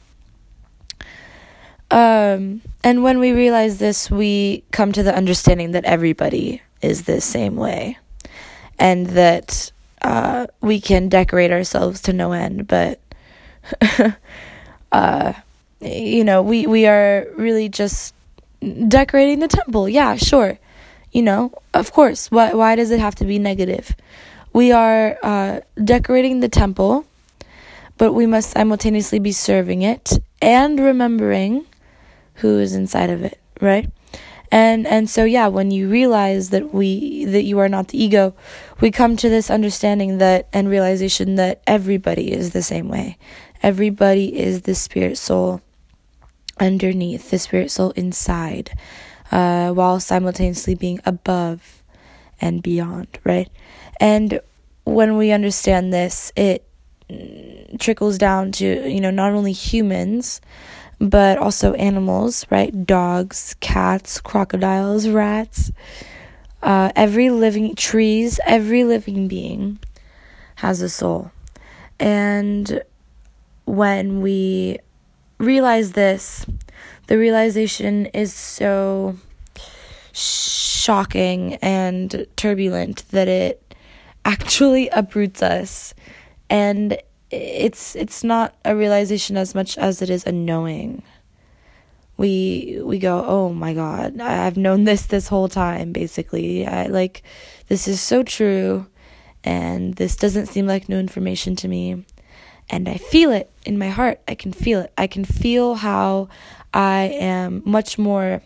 Um, 1.91 2.63
and 2.83 3.03
when 3.03 3.19
we 3.19 3.33
realize 3.33 3.79
this, 3.79 4.11
we 4.11 4.65
come 4.73 4.93
to 4.93 5.03
the 5.03 5.15
understanding 5.15 5.73
that 5.73 5.85
everybody 5.85 6.63
is 6.83 7.03
the 7.03 7.21
same 7.21 7.57
way, 7.57 7.99
and 8.79 9.07
that 9.09 9.71
uh, 10.03 10.47
we 10.61 10.81
can 10.81 11.09
decorate 11.09 11.53
ourselves 11.53 12.01
to 12.03 12.13
no 12.13 12.33
end, 12.33 12.67
but 12.67 13.01
uh, 14.93 15.33
you 15.81 16.25
know, 16.25 16.43
we 16.43 16.67
we 16.67 16.87
are 16.87 17.27
really 17.37 17.69
just 17.69 18.15
decorating 18.89 19.41
the 19.41 19.49
temple. 19.49 19.89
Yeah, 19.89 20.17
sure. 20.17 20.59
You 21.17 21.23
know, 21.23 21.51
of 21.73 21.93
course. 21.93 22.31
Why 22.31 22.53
why 22.53 22.77
does 22.77 22.91
it 22.91 23.01
have 23.01 23.15
to 23.15 23.25
be 23.25 23.39
negative? 23.39 23.97
We 24.53 24.71
are 24.71 25.17
uh, 25.23 25.61
decorating 25.83 26.41
the 26.41 26.51
temple, 26.51 27.07
but 27.97 28.13
we 28.13 28.27
must 28.27 28.51
simultaneously 28.51 29.19
be 29.19 29.33
serving 29.33 29.81
it 29.81 30.21
and 30.43 30.79
remembering 30.79 31.65
who 32.45 32.59
is 32.59 32.75
inside 32.75 33.09
of 33.09 33.25
it, 33.25 33.41
right? 33.63 33.89
And 34.53 34.87
and 34.87 35.09
so 35.09 35.25
yeah, 35.25 35.49
when 35.49 35.71
you 35.71 35.89
realize 35.89 36.51
that 36.51 36.75
we 36.75 37.25
that 37.25 37.45
you 37.45 37.61
are 37.61 37.71
not 37.71 37.89
the 37.89 37.97
ego, 38.05 38.35
we 38.83 38.91
come 38.91 39.17
to 39.17 39.31
this 39.31 39.49
understanding 39.49 40.19
that 40.19 40.49
and 40.53 40.69
realization 40.69 41.37
that 41.37 41.63
everybody 41.67 42.31
is 42.31 42.51
the 42.51 42.61
same 42.61 42.91
way. 42.91 43.17
Everybody 43.63 44.39
is 44.39 44.69
the 44.69 44.75
spirit 44.75 45.17
soul 45.17 45.63
underneath, 46.61 47.31
the 47.31 47.39
spirit 47.39 47.71
soul 47.71 47.93
inside, 47.93 48.77
uh, 49.33 49.73
while 49.73 50.01
simultaneously 50.01 50.75
being 50.75 51.01
above 51.05 51.83
and 52.41 52.63
beyond, 52.63 53.09
right? 53.25 53.49
And 53.99 54.41
when 54.85 55.17
we 55.17 55.33
understand 55.33 55.93
this, 55.93 56.33
it 56.37 56.67
trickles 57.79 58.19
down 58.19 58.53
to, 58.53 58.89
you 58.89 59.01
know, 59.01 59.11
not 59.11 59.33
only 59.33 59.53
humans, 59.53 60.41
but 60.99 61.39
also 61.39 61.75
animals, 61.75 62.47
right? 62.51 62.87
Dogs, 62.87 63.55
cats, 63.61 64.21
crocodiles, 64.21 65.09
rats. 65.09 65.73
Uh, 66.63 66.91
every 66.97 67.31
living, 67.31 67.75
trees, 67.75 68.41
every 68.47 68.83
living 68.85 69.29
being 69.29 69.79
has 70.57 70.81
a 70.81 70.89
soul. 70.89 71.31
And 72.01 72.83
when 73.67 74.21
we 74.21 74.79
realize 75.39 75.93
this, 75.93 76.47
the 77.07 77.19
realization 77.19 78.07
is 78.07 78.33
so 78.33 79.17
shocking 80.13 81.55
and 81.57 82.27
turbulent 82.37 83.09
that 83.11 83.29
it 83.29 83.75
actually 84.25 84.89
uproots 84.93 85.43
us. 85.43 85.95
And 86.49 86.99
it's 87.31 87.97
it's 87.97 88.23
not 88.23 88.55
a 88.65 88.77
realization 88.77 89.37
as 89.37 89.55
much 89.55 89.77
as 89.79 90.01
it 90.01 90.11
is 90.11 90.25
a 90.27 90.33
knowing. 90.33 91.03
We 92.17 92.81
we 92.83 92.99
go 92.99 93.23
oh 93.27 93.51
my 93.53 93.75
god 93.75 94.19
i've 94.21 94.57
known 94.57 94.85
this 94.85 95.07
this 95.07 95.29
whole 95.29 95.49
time 95.49 95.93
basically. 95.93 96.67
I 96.67 96.87
like 96.87 97.23
this 97.69 97.89
is 97.89 98.01
so 98.01 98.23
true 98.23 98.87
and 99.45 99.95
this 99.97 100.17
doesn't 100.17 100.47
seem 100.47 100.67
like 100.67 100.89
new 100.89 100.99
information 100.99 101.57
to 101.57 101.69
me. 101.69 102.05
And 102.71 102.89
i 102.89 102.97
feel 102.97 103.33
it 103.33 103.51
in 103.65 103.77
my 103.77 103.89
heart. 103.89 104.21
I 104.27 104.35
can 104.35 104.53
feel 104.53 104.81
it. 104.81 104.93
I 104.97 105.07
can 105.09 105.25
feel 105.25 105.75
how 105.75 106.29
i 106.73 107.05
am 107.05 107.63
much 107.65 107.99
more 107.99 108.43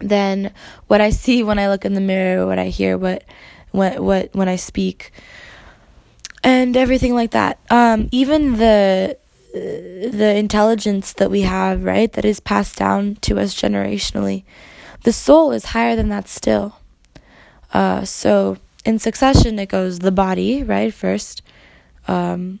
than 0.00 0.52
what 0.86 1.00
i 1.00 1.10
see 1.10 1.42
when 1.42 1.58
i 1.58 1.68
look 1.68 1.84
in 1.84 1.94
the 1.94 2.00
mirror 2.00 2.46
what 2.46 2.58
i 2.58 2.68
hear 2.68 2.98
what 2.98 3.24
what 3.70 4.00
what 4.00 4.34
when 4.34 4.48
i 4.48 4.56
speak 4.56 5.12
and 6.46 6.76
everything 6.76 7.12
like 7.12 7.32
that. 7.32 7.58
Um, 7.70 8.08
even 8.12 8.56
the 8.56 9.18
the 9.52 10.34
intelligence 10.36 11.14
that 11.14 11.30
we 11.30 11.42
have, 11.42 11.82
right, 11.82 12.12
that 12.12 12.24
is 12.24 12.40
passed 12.40 12.76
down 12.76 13.16
to 13.22 13.38
us 13.40 13.54
generationally, 13.54 14.44
the 15.02 15.12
soul 15.12 15.50
is 15.50 15.66
higher 15.66 15.96
than 15.96 16.10
that 16.10 16.28
still. 16.28 16.76
Uh, 17.72 18.04
so 18.04 18.58
in 18.84 18.98
succession, 18.98 19.58
it 19.58 19.70
goes 19.70 20.00
the 20.00 20.12
body, 20.12 20.62
right, 20.62 20.92
first, 20.92 21.42
um, 22.06 22.60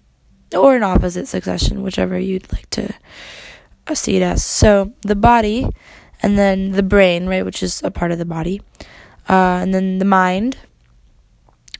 or 0.56 0.74
in 0.74 0.82
opposite 0.82 1.28
succession, 1.28 1.82
whichever 1.82 2.18
you'd 2.18 2.50
like 2.52 2.68
to 2.70 2.94
uh, 3.86 3.94
see 3.94 4.16
it 4.16 4.22
as. 4.22 4.44
So 4.44 4.92
the 5.02 5.16
body, 5.16 5.68
and 6.22 6.38
then 6.38 6.72
the 6.72 6.82
brain, 6.82 7.26
right, 7.26 7.44
which 7.44 7.62
is 7.62 7.82
a 7.82 7.90
part 7.90 8.12
of 8.12 8.18
the 8.18 8.24
body, 8.24 8.62
uh, 9.28 9.60
and 9.62 9.74
then 9.74 9.98
the 9.98 10.04
mind, 10.04 10.58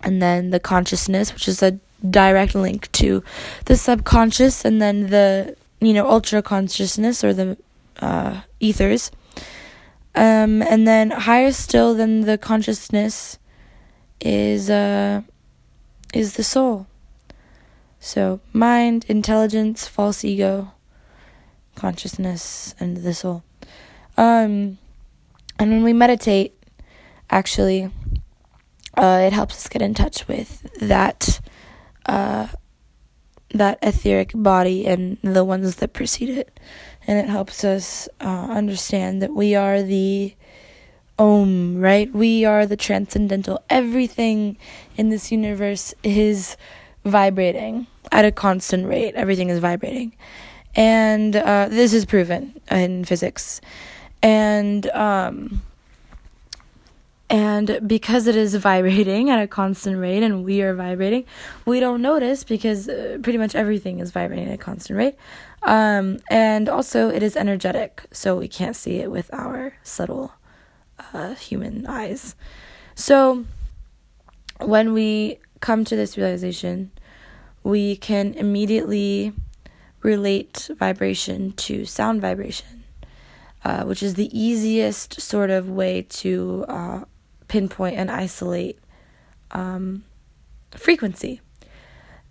and 0.02 0.20
then 0.20 0.50
the 0.50 0.60
consciousness, 0.60 1.32
which 1.32 1.48
is 1.48 1.62
a 1.62 1.78
direct 2.10 2.54
link 2.54 2.90
to 2.92 3.22
the 3.64 3.76
subconscious 3.76 4.64
and 4.64 4.80
then 4.80 5.08
the 5.08 5.56
you 5.80 5.92
know 5.92 6.08
ultra 6.08 6.42
consciousness 6.42 7.24
or 7.24 7.32
the 7.32 7.56
uh, 8.00 8.40
ethers 8.60 9.10
um, 10.14 10.62
and 10.62 10.86
then 10.86 11.10
higher 11.10 11.52
still 11.52 11.94
than 11.94 12.22
the 12.22 12.38
consciousness 12.38 13.38
is 14.20 14.70
uh, 14.70 15.22
is 16.12 16.34
the 16.34 16.44
soul 16.44 16.86
so 17.98 18.40
mind 18.52 19.04
intelligence 19.08 19.88
false 19.88 20.24
ego 20.24 20.72
consciousness 21.76 22.74
and 22.80 22.98
the 22.98 23.14
soul 23.14 23.42
um, 24.16 24.78
and 25.58 25.70
when 25.70 25.82
we 25.84 25.92
meditate 25.92 26.54
actually 27.30 27.90
uh, 28.96 29.22
it 29.26 29.32
helps 29.32 29.56
us 29.56 29.68
get 29.68 29.82
in 29.82 29.94
touch 29.94 30.26
with 30.26 30.66
that 30.80 31.40
uh, 32.06 32.48
that 33.50 33.78
etheric 33.82 34.32
body 34.34 34.86
and 34.86 35.18
the 35.22 35.44
ones 35.44 35.76
that 35.76 35.92
precede 35.92 36.30
it. 36.30 36.58
And 37.06 37.18
it 37.18 37.28
helps 37.30 37.64
us 37.64 38.08
uh, 38.20 38.48
understand 38.50 39.22
that 39.22 39.32
we 39.32 39.54
are 39.54 39.82
the 39.82 40.34
Om, 41.18 41.78
right? 41.78 42.12
We 42.12 42.44
are 42.44 42.66
the 42.66 42.76
transcendental. 42.76 43.62
Everything 43.70 44.58
in 44.96 45.08
this 45.08 45.32
universe 45.32 45.94
is 46.02 46.56
vibrating 47.04 47.86
at 48.12 48.24
a 48.24 48.32
constant 48.32 48.86
rate. 48.86 49.14
Everything 49.14 49.48
is 49.48 49.58
vibrating. 49.58 50.14
And 50.76 51.34
uh, 51.34 51.68
this 51.70 51.92
is 51.92 52.04
proven 52.04 52.60
in 52.70 53.04
physics. 53.04 53.60
And 54.22 54.86
um, 54.90 55.62
and 57.28 57.80
because 57.84 58.28
it 58.28 58.36
is 58.36 58.54
vibrating 58.54 59.30
at 59.30 59.42
a 59.42 59.48
constant 59.48 59.98
rate 59.98 60.22
and 60.22 60.44
we 60.44 60.62
are 60.62 60.74
vibrating, 60.74 61.24
we 61.64 61.80
don't 61.80 62.00
notice 62.00 62.44
because 62.44 62.88
uh, 62.88 63.18
pretty 63.22 63.38
much 63.38 63.54
everything 63.54 63.98
is 63.98 64.12
vibrating 64.12 64.48
at 64.48 64.54
a 64.54 64.58
constant 64.58 64.96
rate. 64.96 65.16
Um, 65.64 66.18
and 66.30 66.68
also, 66.68 67.08
it 67.08 67.24
is 67.24 67.36
energetic, 67.36 68.04
so 68.12 68.36
we 68.36 68.46
can't 68.46 68.76
see 68.76 68.98
it 68.98 69.10
with 69.10 69.28
our 69.32 69.74
subtle 69.82 70.32
uh, 71.12 71.34
human 71.34 71.86
eyes. 71.86 72.36
So, 72.94 73.44
when 74.60 74.92
we 74.92 75.40
come 75.60 75.84
to 75.84 75.96
this 75.96 76.16
realization, 76.16 76.92
we 77.64 77.96
can 77.96 78.34
immediately 78.34 79.32
relate 80.06 80.70
vibration 80.78 81.50
to 81.50 81.84
sound 81.84 82.20
vibration, 82.20 82.84
uh, 83.64 83.82
which 83.82 84.02
is 84.04 84.14
the 84.14 84.30
easiest 84.32 85.20
sort 85.20 85.50
of 85.50 85.68
way 85.68 86.02
to 86.02 86.64
uh, 86.68 87.00
pinpoint 87.48 87.96
and 87.96 88.08
isolate 88.08 88.78
um, 89.50 90.04
frequency. 90.70 91.40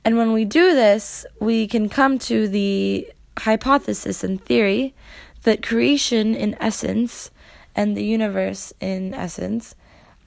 And 0.06 0.16
when 0.16 0.32
we 0.32 0.46
do 0.46 0.74
this, 0.74 1.26
we 1.42 1.68
can 1.68 1.90
come 1.90 2.18
to 2.20 2.48
the 2.48 3.12
hypothesis 3.40 4.24
and 4.24 4.42
theory 4.42 4.96
that 5.44 5.62
creation 5.62 6.34
in 6.34 6.56
essence 6.62 7.30
and 7.76 7.98
the 7.98 8.06
universe 8.06 8.72
in 8.80 9.14
essence 9.14 9.76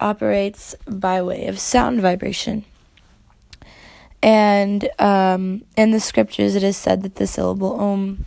operates 0.01 0.75
by 0.87 1.23
way 1.23 1.47
of 1.47 1.59
sound 1.59 2.03
vibration. 2.03 2.67
And 4.23 4.89
um, 4.99 5.63
in 5.77 5.93
the 5.93 6.01
scriptures, 6.01 6.57
it 6.57 6.63
is 6.63 6.77
said 6.77 7.03
that 7.03 7.17
the 7.17 7.27
syllable 7.27 7.79
om, 7.81 8.25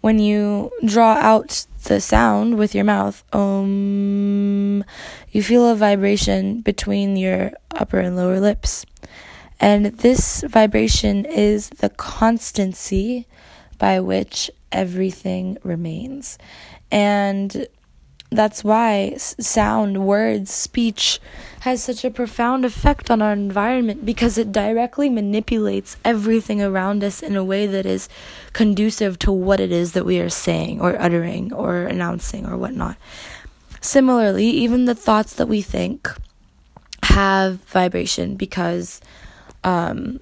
when 0.00 0.18
you 0.18 0.72
draw 0.84 1.14
out 1.14 1.66
the 1.84 2.00
sound 2.00 2.58
with 2.58 2.74
your 2.74 2.84
mouth, 2.84 3.22
um, 3.34 4.84
you 5.30 5.42
feel 5.42 5.68
a 5.68 5.76
vibration 5.76 6.60
between 6.60 7.16
your 7.16 7.52
upper 7.70 8.00
and 8.00 8.16
lower 8.16 8.40
lips. 8.40 8.84
And 9.60 9.86
this 9.86 10.42
vibration 10.48 11.26
is 11.26 11.68
the 11.68 11.90
constancy 11.90 13.26
by 13.78 14.00
which 14.00 14.50
everything 14.72 15.58
remains. 15.62 16.38
And 16.90 17.66
that's 18.30 18.64
why 18.64 19.14
sound, 19.16 20.06
words, 20.06 20.50
speech 20.50 21.20
has 21.60 21.82
such 21.82 22.04
a 22.04 22.10
profound 22.10 22.64
effect 22.64 23.10
on 23.10 23.20
our 23.22 23.32
environment 23.32 24.04
because 24.04 24.38
it 24.38 24.52
directly 24.52 25.08
manipulates 25.08 25.96
everything 26.04 26.62
around 26.62 27.04
us 27.04 27.22
in 27.22 27.36
a 27.36 27.44
way 27.44 27.66
that 27.66 27.86
is 27.86 28.08
conducive 28.52 29.18
to 29.18 29.30
what 29.30 29.60
it 29.60 29.70
is 29.70 29.92
that 29.92 30.06
we 30.06 30.18
are 30.20 30.30
saying 30.30 30.80
or 30.80 31.00
uttering 31.00 31.52
or 31.52 31.82
announcing 31.82 32.46
or 32.46 32.56
whatnot. 32.56 32.96
Similarly, 33.80 34.46
even 34.46 34.86
the 34.86 34.94
thoughts 34.94 35.34
that 35.34 35.48
we 35.48 35.62
think 35.62 36.08
have 37.04 37.56
vibration 37.64 38.36
because 38.36 39.00
um, 39.64 40.20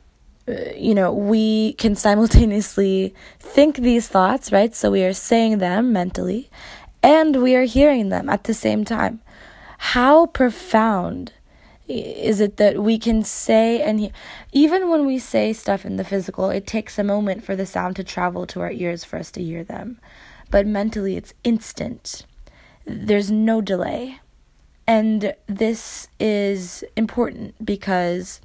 you 0.76 0.94
know, 0.94 1.12
we 1.12 1.74
can 1.74 1.94
simultaneously 1.94 3.14
think 3.38 3.76
these 3.76 4.08
thoughts, 4.08 4.50
right? 4.52 4.74
So 4.74 4.90
we 4.90 5.04
are 5.04 5.12
saying 5.12 5.58
them 5.58 5.92
mentally 5.92 6.50
and 7.02 7.42
we 7.42 7.54
are 7.54 7.64
hearing 7.64 8.08
them 8.08 8.28
at 8.28 8.44
the 8.44 8.54
same 8.54 8.84
time. 8.84 9.20
How 9.78 10.26
profound 10.26 11.32
is 11.88 12.40
it 12.40 12.58
that 12.58 12.82
we 12.82 12.98
can 12.98 13.22
say 13.22 13.80
and 13.80 13.98
he- 13.98 14.12
even 14.52 14.90
when 14.90 15.06
we 15.06 15.18
say 15.18 15.52
stuff 15.52 15.86
in 15.86 15.96
the 15.96 16.04
physical, 16.04 16.50
it 16.50 16.66
takes 16.66 16.98
a 16.98 17.04
moment 17.04 17.42
for 17.42 17.56
the 17.56 17.64
sound 17.64 17.96
to 17.96 18.04
travel 18.04 18.46
to 18.48 18.60
our 18.60 18.70
ears 18.70 19.04
for 19.04 19.18
us 19.18 19.30
to 19.32 19.42
hear 19.42 19.64
them. 19.64 19.98
But 20.50 20.66
mentally, 20.66 21.16
it's 21.16 21.32
instant, 21.44 22.26
there's 22.84 23.30
no 23.30 23.60
delay. 23.60 24.20
And 24.86 25.34
this 25.46 26.08
is 26.18 26.82
important 26.96 27.64
because 27.64 28.40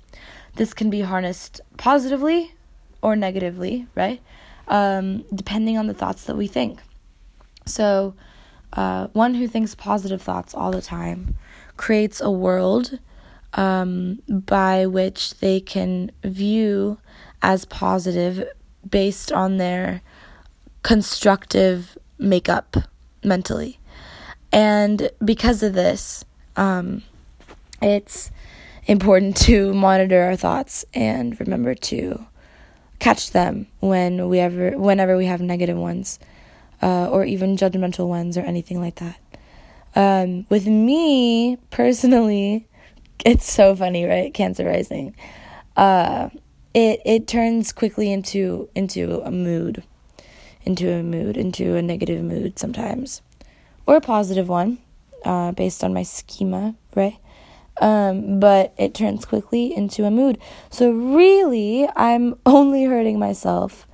this 0.55 0.73
can 0.73 0.89
be 0.89 1.01
harnessed 1.01 1.61
positively 1.77 2.53
or 3.01 3.15
negatively, 3.15 3.87
right? 3.95 4.21
Um, 4.67 5.23
depending 5.33 5.77
on 5.77 5.87
the 5.87 5.93
thoughts 5.93 6.25
that 6.25 6.37
we 6.37 6.47
think. 6.47 6.79
So, 7.65 8.13
uh, 8.73 9.07
one 9.13 9.35
who 9.35 9.47
thinks 9.47 9.75
positive 9.75 10.21
thoughts 10.21 10.53
all 10.53 10.71
the 10.71 10.81
time 10.81 11.35
creates 11.77 12.21
a 12.21 12.31
world 12.31 12.99
um, 13.53 14.21
by 14.27 14.85
which 14.85 15.39
they 15.39 15.59
can 15.59 16.11
view 16.23 16.97
as 17.41 17.65
positive 17.65 18.47
based 18.89 19.31
on 19.31 19.57
their 19.57 20.01
constructive 20.81 21.97
makeup 22.17 22.77
mentally. 23.23 23.79
And 24.51 25.09
because 25.23 25.63
of 25.63 25.73
this, 25.73 26.25
um, 26.55 27.03
it's 27.81 28.31
important 28.85 29.37
to 29.37 29.73
monitor 29.73 30.21
our 30.23 30.35
thoughts 30.35 30.85
and 30.93 31.39
remember 31.39 31.73
to 31.75 32.25
catch 32.99 33.31
them 33.31 33.67
when 33.79 34.29
we 34.29 34.39
ever 34.39 34.77
whenever 34.77 35.17
we 35.17 35.25
have 35.25 35.41
negative 35.41 35.75
ones 35.77 36.19
uh, 36.83 37.07
or 37.07 37.23
even 37.23 37.55
judgmental 37.55 38.07
ones 38.07 38.37
or 38.37 38.41
anything 38.41 38.81
like 38.81 38.95
that. 38.95 39.17
Um, 39.95 40.45
with 40.49 40.67
me 40.67 41.57
personally 41.69 42.67
it's 43.25 43.51
so 43.51 43.75
funny 43.75 44.05
right? 44.05 44.33
Cancer 44.33 44.65
rising. 44.65 45.15
Uh, 45.77 46.29
it 46.73 47.01
it 47.05 47.27
turns 47.27 47.71
quickly 47.71 48.11
into 48.11 48.69
into 48.75 49.21
a 49.23 49.31
mood 49.31 49.83
into 50.63 50.91
a 50.91 51.03
mood 51.03 51.37
into 51.37 51.75
a 51.75 51.81
negative 51.81 52.23
mood 52.23 52.57
sometimes 52.59 53.21
or 53.85 53.95
a 53.95 54.01
positive 54.01 54.49
one 54.49 54.79
uh, 55.23 55.51
based 55.51 55.83
on 55.83 55.93
my 55.93 56.03
schema 56.03 56.75
right? 56.95 57.17
Um, 57.81 58.39
but 58.39 58.73
it 58.77 58.93
turns 58.93 59.25
quickly 59.25 59.75
into 59.75 60.05
a 60.05 60.11
mood. 60.11 60.37
So, 60.69 60.91
really, 60.91 61.89
I'm 61.95 62.35
only 62.45 62.83
hurting 62.83 63.17
myself 63.17 63.87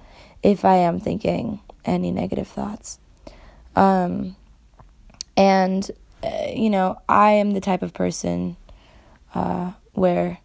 if 0.44 0.66
I 0.66 0.76
am 0.76 1.00
thinking 1.00 1.62
any 1.90 2.12
negative 2.12 2.48
thoughts. 2.48 3.00
Um, 3.76 4.36
and, 5.36 5.90
uh, 6.24 6.52
you 6.54 6.70
know, 6.70 6.98
I 7.08 7.32
am 7.32 7.52
the 7.52 7.62
type 7.62 7.82
of 7.82 7.94
person 7.94 8.58
uh, 9.34 9.74
where 9.94 10.40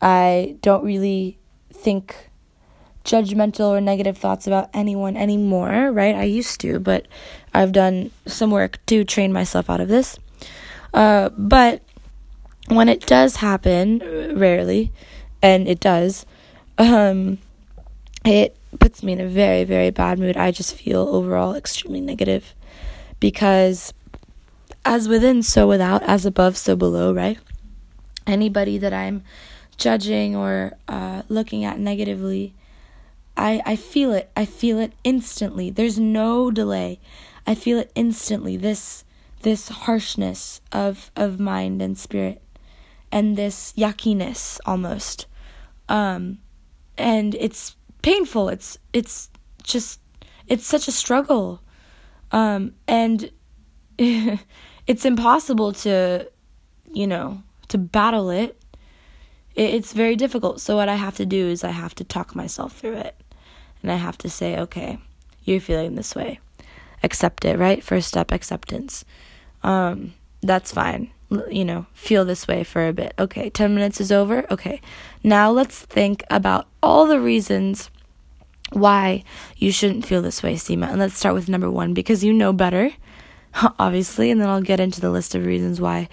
I 0.00 0.56
don't 0.62 0.84
really 0.84 1.38
think 1.72 2.30
judgmental 3.04 3.70
or 3.70 3.80
negative 3.80 4.16
thoughts 4.16 4.46
about 4.46 4.70
anyone 4.72 5.16
anymore, 5.16 5.90
right? 5.92 6.14
I 6.14 6.24
used 6.24 6.60
to, 6.60 6.78
but 6.78 7.06
I've 7.52 7.72
done 7.72 8.10
some 8.26 8.50
work 8.50 8.78
to 8.86 9.04
train 9.04 9.32
myself 9.32 9.68
out 9.68 9.80
of 9.80 9.88
this. 9.88 10.18
Uh, 10.94 11.30
but 11.30 11.82
when 12.68 12.88
it 12.88 13.06
does 13.06 13.36
happen, 13.36 13.98
rarely, 14.36 14.92
and 15.42 15.66
it 15.66 15.80
does, 15.80 16.24
um, 16.78 17.38
it 18.24 18.56
puts 18.80 19.02
me 19.02 19.12
in 19.12 19.20
a 19.20 19.26
very, 19.26 19.64
very 19.64 19.90
bad 19.90 20.18
mood. 20.18 20.36
I 20.36 20.50
just 20.50 20.74
feel 20.74 21.02
overall 21.08 21.54
extremely 21.54 22.00
negative 22.00 22.54
because 23.20 23.92
as 24.84 25.08
within, 25.08 25.42
so 25.42 25.66
without, 25.66 26.02
as 26.02 26.26
above, 26.26 26.56
so 26.56 26.74
below, 26.76 27.12
right? 27.12 27.38
Anybody 28.26 28.78
that 28.78 28.92
I'm 28.92 29.22
judging 29.76 30.36
or 30.36 30.72
uh, 30.88 31.22
looking 31.28 31.64
at 31.64 31.78
negatively, 31.78 32.54
I, 33.36 33.62
I 33.64 33.76
feel 33.76 34.12
it. 34.12 34.30
I 34.36 34.44
feel 34.44 34.78
it 34.78 34.92
instantly. 35.04 35.70
There's 35.70 35.98
no 35.98 36.50
delay. 36.50 37.00
I 37.46 37.54
feel 37.54 37.78
it 37.78 37.90
instantly. 37.94 38.56
This 38.56 39.04
this 39.40 39.68
harshness 39.68 40.60
of 40.70 41.10
of 41.16 41.40
mind 41.40 41.82
and 41.82 41.98
spirit 41.98 42.42
and 43.12 43.36
this 43.36 43.72
yuckiness 43.76 44.58
almost. 44.64 45.26
Um, 45.88 46.38
and 46.96 47.34
it's 47.34 47.76
painful. 48.02 48.48
It's 48.48 48.78
it's 48.92 49.30
just 49.62 50.00
it's 50.46 50.66
such 50.66 50.88
a 50.88 50.92
struggle. 50.92 51.60
Um, 52.30 52.74
and 52.88 53.30
it's 53.98 55.04
impossible 55.04 55.72
to, 55.72 56.30
you 56.92 57.06
know, 57.06 57.42
to 57.68 57.78
battle 57.78 58.30
it. 58.30 58.58
It's 59.54 59.92
very 59.92 60.16
difficult. 60.16 60.60
So 60.60 60.76
what 60.76 60.88
I 60.88 60.94
have 60.94 61.16
to 61.16 61.26
do 61.26 61.48
is 61.48 61.62
I 61.62 61.70
have 61.70 61.94
to 61.96 62.04
talk 62.04 62.34
myself 62.34 62.72
through 62.72 62.96
it. 62.96 63.20
And 63.82 63.92
I 63.92 63.96
have 63.96 64.16
to 64.18 64.30
say, 64.30 64.58
okay, 64.58 64.98
you're 65.44 65.60
feeling 65.60 65.94
this 65.94 66.14
way. 66.14 66.40
Accept 67.02 67.44
it, 67.44 67.58
right? 67.58 67.84
First 67.84 68.08
step 68.08 68.32
acceptance. 68.32 69.04
Um, 69.62 70.14
that's 70.42 70.72
fine 70.72 71.10
you 71.50 71.64
know, 71.64 71.86
feel 71.94 72.24
this 72.24 72.46
way 72.46 72.64
for 72.64 72.86
a 72.86 72.92
bit. 72.92 73.14
Okay, 73.18 73.50
10 73.50 73.74
minutes 73.74 74.00
is 74.00 74.12
over. 74.12 74.50
Okay, 74.50 74.80
now 75.22 75.50
let's 75.50 75.80
think 75.80 76.24
about 76.30 76.68
all 76.82 77.06
the 77.06 77.20
reasons 77.20 77.90
why 78.72 79.22
you 79.56 79.70
shouldn't 79.72 80.06
feel 80.06 80.22
this 80.22 80.42
way, 80.42 80.54
Seema. 80.54 80.88
And 80.88 80.98
let's 80.98 81.16
start 81.16 81.34
with 81.34 81.48
number 81.48 81.70
one 81.70 81.94
because 81.94 82.24
you 82.24 82.32
know 82.32 82.52
better, 82.52 82.92
obviously, 83.78 84.30
and 84.30 84.40
then 84.40 84.48
I'll 84.48 84.62
get 84.62 84.80
into 84.80 85.00
the 85.00 85.10
list 85.10 85.34
of 85.34 85.44
reasons 85.46 85.80
why 85.80 86.08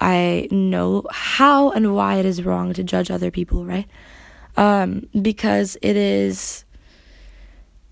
I 0.00 0.48
know 0.50 1.04
how 1.10 1.70
and 1.70 1.94
why 1.94 2.16
it 2.16 2.26
is 2.26 2.42
wrong 2.42 2.72
to 2.74 2.84
judge 2.84 3.10
other 3.10 3.30
people, 3.30 3.64
right? 3.64 3.88
Um, 4.56 5.08
because 5.20 5.76
it 5.82 5.96
is 5.96 6.64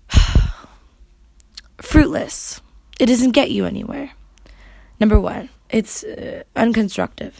fruitless. 1.81 2.61
It 2.99 3.07
doesn't 3.07 3.31
get 3.31 3.51
you 3.51 3.65
anywhere. 3.65 4.11
Number 4.99 5.19
one 5.19 5.49
it's 5.69 6.03
uh, 6.03 6.43
unconstructive. 6.55 7.33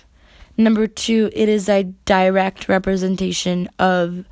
Number 0.57 0.87
two, 0.87 1.29
it 1.33 1.49
is 1.49 1.67
a 1.69 1.83
direct 1.83 2.67
representation 2.69 3.69
of 3.77 4.25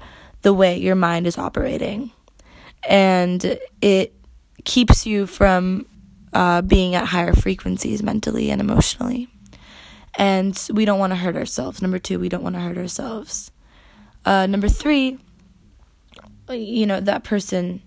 the 0.44 0.54
way 0.54 0.78
your 0.78 0.96
mind 0.96 1.26
is 1.28 1.38
operating. 1.38 2.12
And 2.88 3.58
it 3.82 4.14
keeps 4.64 5.06
you 5.06 5.26
from 5.26 5.88
uh, 6.34 6.62
being 6.62 6.96
at 6.96 7.08
higher 7.08 7.34
frequencies 7.34 8.04
mentally 8.04 8.52
and 8.52 8.62
emotionally. 8.62 9.30
And 10.16 10.60
we 10.72 10.86
don't 10.86 11.00
want 11.00 11.12
to 11.12 11.16
hurt 11.18 11.36
ourselves. 11.36 11.82
Number 11.82 11.98
two, 11.98 12.20
we 12.20 12.30
don't 12.30 12.44
want 12.44 12.56
to 12.56 12.62
hurt 12.62 12.78
ourselves. 12.78 13.52
Uh, 14.26 14.46
number 14.46 14.70
three, 14.70 15.18
you 16.50 16.86
know, 16.86 17.00
that 17.00 17.24
person 17.24 17.82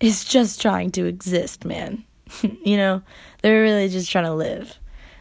is 0.00 0.24
just 0.24 0.60
trying 0.60 0.90
to 0.92 1.06
exist, 1.06 1.64
man. 1.64 2.04
you 2.64 2.76
know, 2.76 3.02
they're 3.42 3.62
really 3.62 3.88
just 3.88 4.10
trying 4.10 4.24
to 4.24 4.34
live. 4.34 4.78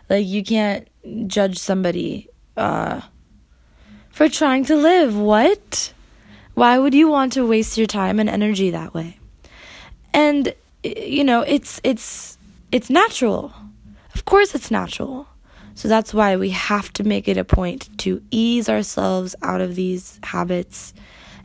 Like 0.09 0.27
you 0.27 0.43
can't 0.43 0.87
judge 1.27 1.57
somebody 1.57 2.29
uh 2.55 3.01
for 4.11 4.29
trying 4.29 4.63
to 4.65 4.75
live. 4.75 5.17
What? 5.17 5.92
Why 6.53 6.77
would 6.77 6.93
you 6.93 7.07
want 7.07 7.33
to 7.33 7.47
waste 7.47 7.77
your 7.77 7.87
time 7.87 8.19
and 8.19 8.29
energy 8.29 8.69
that 8.69 8.93
way? 8.93 9.17
And 10.13 10.53
you 10.83 11.23
know, 11.23 11.41
it's 11.41 11.79
it's 11.83 12.37
it's 12.71 12.89
natural. 12.89 13.53
Of 14.13 14.25
course 14.25 14.53
it's 14.53 14.69
natural. 14.69 15.27
So 15.75 15.87
that's 15.87 16.13
why 16.13 16.35
we 16.35 16.51
have 16.51 16.93
to 16.93 17.03
make 17.03 17.27
it 17.27 17.37
a 17.37 17.43
point 17.43 17.89
to 17.99 18.21
ease 18.29 18.69
ourselves 18.69 19.35
out 19.41 19.59
of 19.59 19.75
these 19.75 20.19
habits 20.23 20.93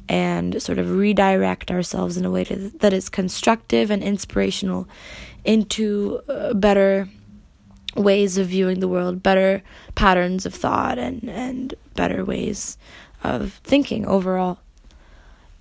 and 0.09 0.61
sort 0.61 0.79
of 0.79 0.91
redirect 0.91 1.71
ourselves 1.71 2.17
in 2.17 2.25
a 2.25 2.31
way 2.31 2.45
to, 2.45 2.71
that 2.79 2.93
is 2.93 3.09
constructive 3.09 3.91
and 3.91 4.03
inspirational 4.03 4.89
into 5.45 6.21
uh, 6.29 6.53
better 6.55 7.09
ways 7.97 8.39
of 8.39 8.49
viewing 8.49 8.81
the 8.81 8.89
world, 8.89 9.23
better 9.23 9.63
patterns 9.95 10.47
of 10.47 10.55
thought, 10.55 10.99
and, 10.99 11.29
and 11.29 11.75
better 11.95 12.25
ways 12.25 12.79
of 13.25 13.61
thinking 13.65 14.07
overall. 14.07 14.59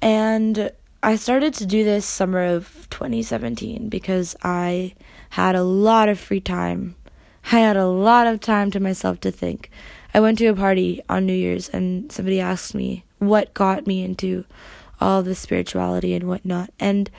And 0.01 0.71
I 1.01 1.15
started 1.15 1.53
to 1.55 1.65
do 1.65 1.83
this 1.83 2.05
summer 2.05 2.43
of 2.43 2.87
2017 2.89 3.89
because 3.89 4.35
I 4.43 4.93
had 5.31 5.55
a 5.55 5.63
lot 5.63 6.09
of 6.09 6.19
free 6.19 6.39
time. 6.39 6.95
I 7.51 7.59
had 7.59 7.77
a 7.77 7.87
lot 7.87 8.27
of 8.27 8.39
time 8.39 8.71
to 8.71 8.79
myself 8.79 9.19
to 9.21 9.31
think. 9.31 9.69
I 10.13 10.19
went 10.19 10.37
to 10.39 10.47
a 10.47 10.55
party 10.55 11.01
on 11.09 11.25
New 11.25 11.33
Year's 11.33 11.69
and 11.69 12.11
somebody 12.11 12.39
asked 12.39 12.75
me 12.75 13.03
what 13.19 13.53
got 13.53 13.87
me 13.87 14.03
into 14.03 14.45
all 14.99 15.23
the 15.23 15.35
spirituality 15.35 16.13
and 16.13 16.27
whatnot. 16.27 16.71
And 16.79 17.09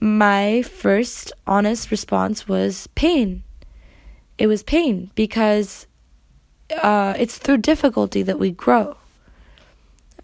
my 0.00 0.62
first 0.62 1.32
honest 1.46 1.90
response 1.90 2.48
was 2.48 2.88
pain 2.94 3.42
it 4.40 4.46
was 4.46 4.62
pain 4.62 5.10
because 5.14 5.86
uh, 6.82 7.14
it's 7.18 7.36
through 7.36 7.58
difficulty 7.58 8.22
that 8.22 8.38
we 8.38 8.50
grow, 8.50 8.96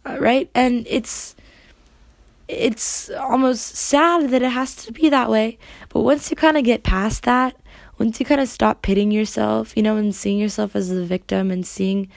uh, 0.07 0.16
right? 0.19 0.51
And 0.55 0.87
it's 0.88 1.37
it's 2.48 3.11
almost 3.11 3.74
sad 3.76 4.30
that 4.30 4.42
it 4.42 4.50
has 4.50 4.74
to 4.76 4.92
be 4.92 5.09
that 5.09 5.30
way. 5.30 5.59
But 5.88 6.00
once 6.00 6.30
you 6.30 6.37
kind 6.37 6.56
of 6.56 6.64
get 6.64 6.82
past 6.82 7.24
that, 7.24 7.56
once 7.98 8.20
you 8.20 8.26
kind 8.26 8.40
of 8.40 8.48
stop 8.48 8.82
pitting 8.82 9.11
yourself, 9.11 9.76
you 9.76 9.82
know, 9.82 9.96
and 9.96 10.14
seeing 10.14 10.38
yourself 10.38 10.76
as 10.76 10.90
the 10.90 11.04
victim 11.04 11.50
and 11.50 11.66
seeing, 11.66 12.09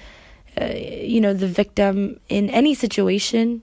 uh, 0.60 0.66
you 0.76 1.22
know, 1.22 1.34
the 1.34 1.48
victim 1.48 2.20
in 2.28 2.50
any 2.50 2.74
situation, 2.74 3.62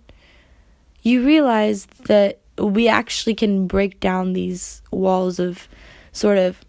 you 1.02 1.24
realize 1.24 1.86
that 2.06 2.40
we 2.58 2.88
actually 2.88 3.34
can 3.34 3.66
break 3.66 4.00
down 4.00 4.32
these 4.32 4.82
walls 4.90 5.38
of 5.38 5.68
sort 6.12 6.38
of 6.38 6.64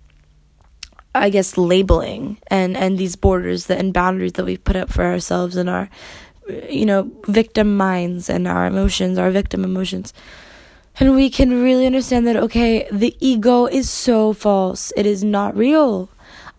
I 1.16 1.30
guess 1.30 1.58
labeling 1.58 2.38
and 2.48 2.78
and 2.78 2.98
these 2.98 3.16
borders 3.16 3.66
that 3.68 3.80
and 3.80 3.94
boundaries 3.94 4.34
that 4.34 4.46
we 4.46 4.58
put 4.58 4.76
up 4.76 4.92
for 4.92 5.04
ourselves 5.04 5.56
and 5.56 5.70
our 5.70 5.90
you 6.70 6.86
know 6.86 7.12
victim 7.26 7.76
minds 7.78 8.30
and 8.30 8.48
our 8.48 8.66
emotions 8.66 9.18
our 9.18 9.32
victim 9.32 9.64
emotions. 9.64 10.14
And 11.00 11.16
we 11.16 11.30
can 11.30 11.64
really 11.64 11.86
understand 11.86 12.26
that 12.28 12.36
okay 12.38 12.88
the 12.92 13.16
ego 13.20 13.66
is 13.66 13.90
so 13.90 14.34
false. 14.34 14.92
It 14.96 15.06
is 15.06 15.24
not 15.24 15.56
real. 15.56 16.10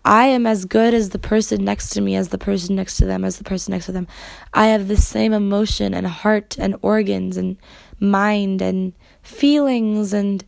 I 0.05 0.27
am 0.27 0.47
as 0.47 0.65
good 0.65 0.93
as 0.93 1.09
the 1.09 1.19
person 1.19 1.65
next 1.65 1.89
to 1.91 2.01
me, 2.01 2.15
as 2.15 2.29
the 2.29 2.37
person 2.37 2.75
next 2.75 2.97
to 2.97 3.05
them, 3.05 3.25
as 3.25 3.37
the 3.37 3.43
person 3.43 3.73
next 3.73 3.87
to 3.87 3.91
them. 3.91 4.07
I 4.53 4.67
have 4.67 4.87
the 4.87 4.97
same 4.97 5.33
emotion 5.33 5.93
and 5.93 6.07
heart 6.07 6.57
and 6.57 6.77
organs 6.81 7.35
and 7.35 7.57
mind 7.99 8.61
and 8.61 8.93
feelings 9.21 10.13
and 10.13 10.43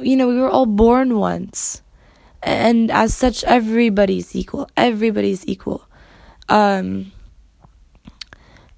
you 0.00 0.16
know 0.16 0.28
we 0.28 0.38
were 0.40 0.50
all 0.50 0.66
born 0.66 1.18
once. 1.18 1.82
And 2.42 2.90
as 2.90 3.14
such 3.14 3.44
everybody's 3.44 4.34
equal. 4.34 4.68
Everybody's 4.76 5.46
equal. 5.46 5.86
Um 6.48 7.12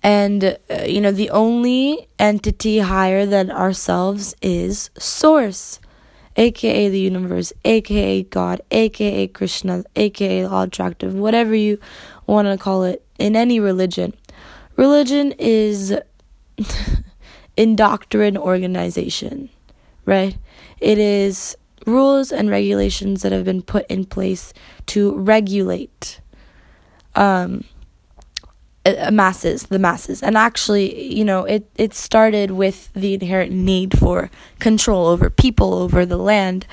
and 0.06 0.44
uh, 0.44 0.84
you 0.86 1.00
know 1.00 1.10
the 1.10 1.30
only 1.30 2.08
entity 2.18 2.78
higher 2.78 3.26
than 3.26 3.50
ourselves 3.50 4.34
is 4.40 4.90
source 4.98 5.80
aka 6.36 6.88
the 6.88 7.00
universe 7.00 7.52
aka 7.64 8.22
god 8.22 8.60
aka 8.70 9.26
krishna 9.26 9.82
aka 9.96 10.44
all 10.44 10.62
attractive 10.62 11.14
whatever 11.14 11.54
you 11.54 11.78
want 12.26 12.46
to 12.46 12.56
call 12.56 12.84
it 12.84 13.02
in 13.18 13.34
any 13.34 13.58
religion 13.58 14.12
religion 14.76 15.32
is 15.38 15.96
indoctrined 17.56 18.38
organization, 18.38 19.48
right? 20.04 20.36
It 20.80 20.98
is 20.98 21.56
rules 21.86 22.32
and 22.32 22.50
regulations 22.50 23.22
that 23.22 23.32
have 23.32 23.44
been 23.44 23.62
put 23.62 23.86
in 23.86 24.04
place 24.04 24.52
to 24.86 25.16
regulate 25.16 26.20
um, 27.14 27.64
masses, 29.10 29.64
the 29.64 29.78
masses. 29.78 30.22
And 30.22 30.36
actually, 30.36 31.14
you 31.14 31.24
know, 31.24 31.44
it, 31.44 31.68
it 31.76 31.94
started 31.94 32.50
with 32.52 32.92
the 32.94 33.14
inherent 33.14 33.52
need 33.52 33.98
for 33.98 34.30
control 34.58 35.06
over 35.06 35.30
people, 35.30 35.74
over 35.74 36.06
the 36.06 36.18
land, 36.18 36.66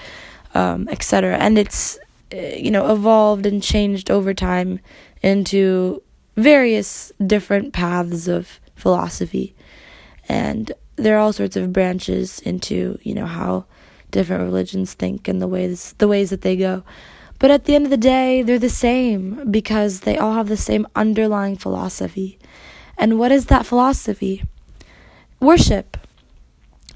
um, 0.54 0.88
etc. 0.90 1.38
And 1.38 1.58
it's, 1.58 1.98
uh, 2.34 2.38
you 2.38 2.72
know, 2.72 2.92
evolved 2.92 3.46
and 3.46 3.62
changed 3.62 4.12
over 4.12 4.34
time 4.34 4.80
into 5.22 6.02
various 6.36 7.12
different 7.26 7.74
paths 7.74 8.28
of 8.28 8.60
philosophy 8.76 9.56
and 10.28 10.72
there 10.96 11.16
are 11.16 11.20
all 11.20 11.34
sorts 11.34 11.56
of 11.56 11.74
branches 11.74 12.40
into 12.40 12.98
you 13.04 13.14
know 13.14 13.26
how 13.26 13.66
different 14.12 14.44
religions 14.44 14.94
think 14.94 15.28
and 15.28 15.42
the 15.42 15.48
ways 15.48 15.96
the 15.98 16.08
ways 16.08 16.30
that 16.30 16.42
they 16.42 16.56
go 16.56 16.84
but 17.44 17.52
at 17.52 17.66
the 17.66 17.76
end 17.76 17.86
of 17.86 17.90
the 17.92 17.98
day 17.98 18.42
they're 18.42 18.58
the 18.58 18.70
same 18.70 19.52
because 19.52 20.00
they 20.08 20.18
all 20.18 20.32
have 20.32 20.48
the 20.48 20.56
same 20.56 20.88
underlying 20.96 21.58
philosophy. 21.58 22.40
And 22.98 23.20
what 23.20 23.34
is 23.34 23.48
that 23.48 23.66
philosophy? 23.66 24.46
Worship. 25.42 25.98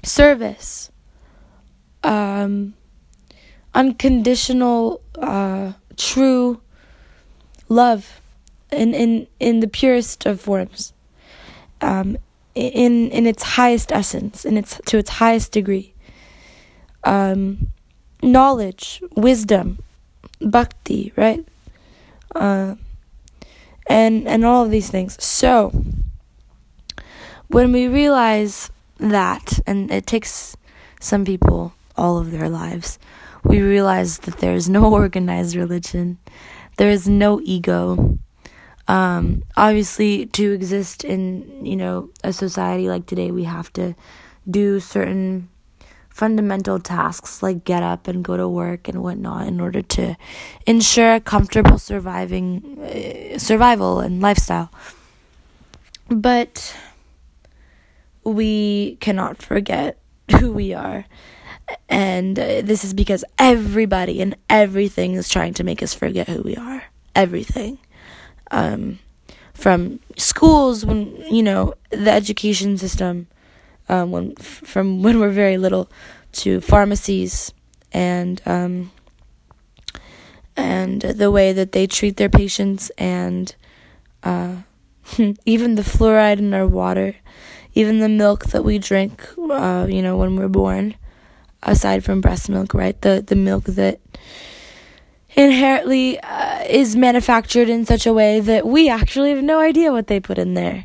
Service. 0.02 0.90
Um, 2.02 2.72
unconditional 3.74 5.02
uh, 5.18 5.74
true 5.98 6.62
love 7.68 8.22
in 8.72 8.94
in 8.94 9.26
in 9.38 9.60
the 9.60 9.68
purest 9.68 10.24
of 10.24 10.40
forms. 10.40 10.94
Um, 11.82 12.16
in 12.54 13.10
in 13.10 13.26
its 13.26 13.42
highest 13.42 13.92
essence, 13.92 14.46
in 14.46 14.56
its 14.56 14.80
to 14.86 14.96
its 14.96 15.10
highest 15.10 15.52
degree. 15.52 15.92
Um, 17.04 17.68
knowledge, 18.22 19.02
wisdom, 19.14 19.80
bhakti, 20.40 21.12
right? 21.16 21.44
Uh, 22.34 22.76
and 23.88 24.28
and 24.28 24.44
all 24.44 24.64
of 24.64 24.70
these 24.70 24.90
things. 24.90 25.22
So 25.22 25.72
when 27.48 27.72
we 27.72 27.88
realize 27.88 28.70
that, 28.98 29.60
and 29.66 29.90
it 29.90 30.06
takes 30.06 30.56
some 31.00 31.24
people 31.24 31.72
all 31.96 32.18
of 32.18 32.30
their 32.30 32.48
lives, 32.48 32.98
we 33.44 33.60
realize 33.60 34.18
that 34.20 34.38
there 34.38 34.54
is 34.54 34.68
no 34.68 34.92
organized 35.02 35.56
religion, 35.56 36.18
there 36.76 36.90
is 36.90 37.08
no 37.08 37.40
ego, 37.42 38.18
um, 38.88 39.42
obviously, 39.54 40.24
to 40.26 40.52
exist 40.52 41.04
in 41.04 41.64
you 41.64 41.76
know 41.76 42.10
a 42.24 42.32
society 42.32 42.88
like 42.88 43.06
today, 43.06 43.30
we 43.30 43.44
have 43.44 43.72
to 43.74 43.94
do 44.50 44.80
certain 44.80 45.50
fundamental 46.18 46.80
tasks 46.80 47.44
like 47.44 47.64
get 47.64 47.80
up 47.80 48.08
and 48.08 48.24
go 48.24 48.36
to 48.36 48.48
work 48.48 48.88
and 48.88 49.04
whatnot 49.04 49.46
in 49.46 49.60
order 49.60 49.80
to 49.80 50.16
ensure 50.66 51.14
a 51.14 51.20
comfortable 51.20 51.78
surviving 51.78 52.76
uh, 52.82 53.38
survival 53.38 54.00
and 54.00 54.20
lifestyle. 54.20 54.68
But 56.08 56.76
we 58.24 58.96
cannot 59.00 59.40
forget 59.40 60.00
who 60.40 60.52
we 60.52 60.74
are. 60.74 61.04
And 61.88 62.36
uh, 62.36 62.62
this 62.62 62.82
is 62.82 62.94
because 62.94 63.24
everybody 63.38 64.20
and 64.20 64.34
everything 64.50 65.14
is 65.14 65.28
trying 65.28 65.54
to 65.54 65.62
make 65.62 65.84
us 65.84 65.94
forget 65.94 66.28
who 66.28 66.42
we 66.42 66.56
are. 66.56 66.82
Everything 67.14 67.78
um, 68.50 68.98
from 69.54 70.00
schools 70.16 70.84
when 70.84 71.14
you 71.30 71.44
know 71.44 71.74
the 71.90 72.10
education 72.10 72.76
system 72.76 73.28
um, 73.88 74.10
when 74.10 74.34
from 74.36 75.02
when 75.02 75.20
we're 75.20 75.30
very 75.30 75.58
little 75.58 75.90
to 76.32 76.60
pharmacies 76.60 77.52
and 77.92 78.40
um, 78.46 78.90
and 80.56 81.00
the 81.02 81.30
way 81.30 81.52
that 81.52 81.72
they 81.72 81.86
treat 81.86 82.16
their 82.16 82.28
patients 82.28 82.90
and 82.98 83.54
uh, 84.22 84.56
even 85.46 85.76
the 85.76 85.82
fluoride 85.82 86.38
in 86.38 86.52
our 86.52 86.66
water, 86.66 87.14
even 87.74 88.00
the 88.00 88.08
milk 88.08 88.46
that 88.46 88.64
we 88.64 88.78
drink, 88.78 89.26
uh, 89.50 89.86
you 89.88 90.02
know, 90.02 90.16
when 90.16 90.36
we're 90.36 90.48
born, 90.48 90.96
aside 91.62 92.04
from 92.04 92.20
breast 92.20 92.48
milk, 92.48 92.74
right? 92.74 93.00
The 93.00 93.22
the 93.26 93.36
milk 93.36 93.64
that 93.64 94.00
inherently 95.36 96.18
uh, 96.20 96.64
is 96.64 96.96
manufactured 96.96 97.68
in 97.68 97.86
such 97.86 98.06
a 98.06 98.12
way 98.12 98.40
that 98.40 98.66
we 98.66 98.88
actually 98.88 99.30
have 99.30 99.42
no 99.42 99.60
idea 99.60 99.92
what 99.92 100.08
they 100.08 100.20
put 100.20 100.38
in 100.38 100.54
there. 100.54 100.84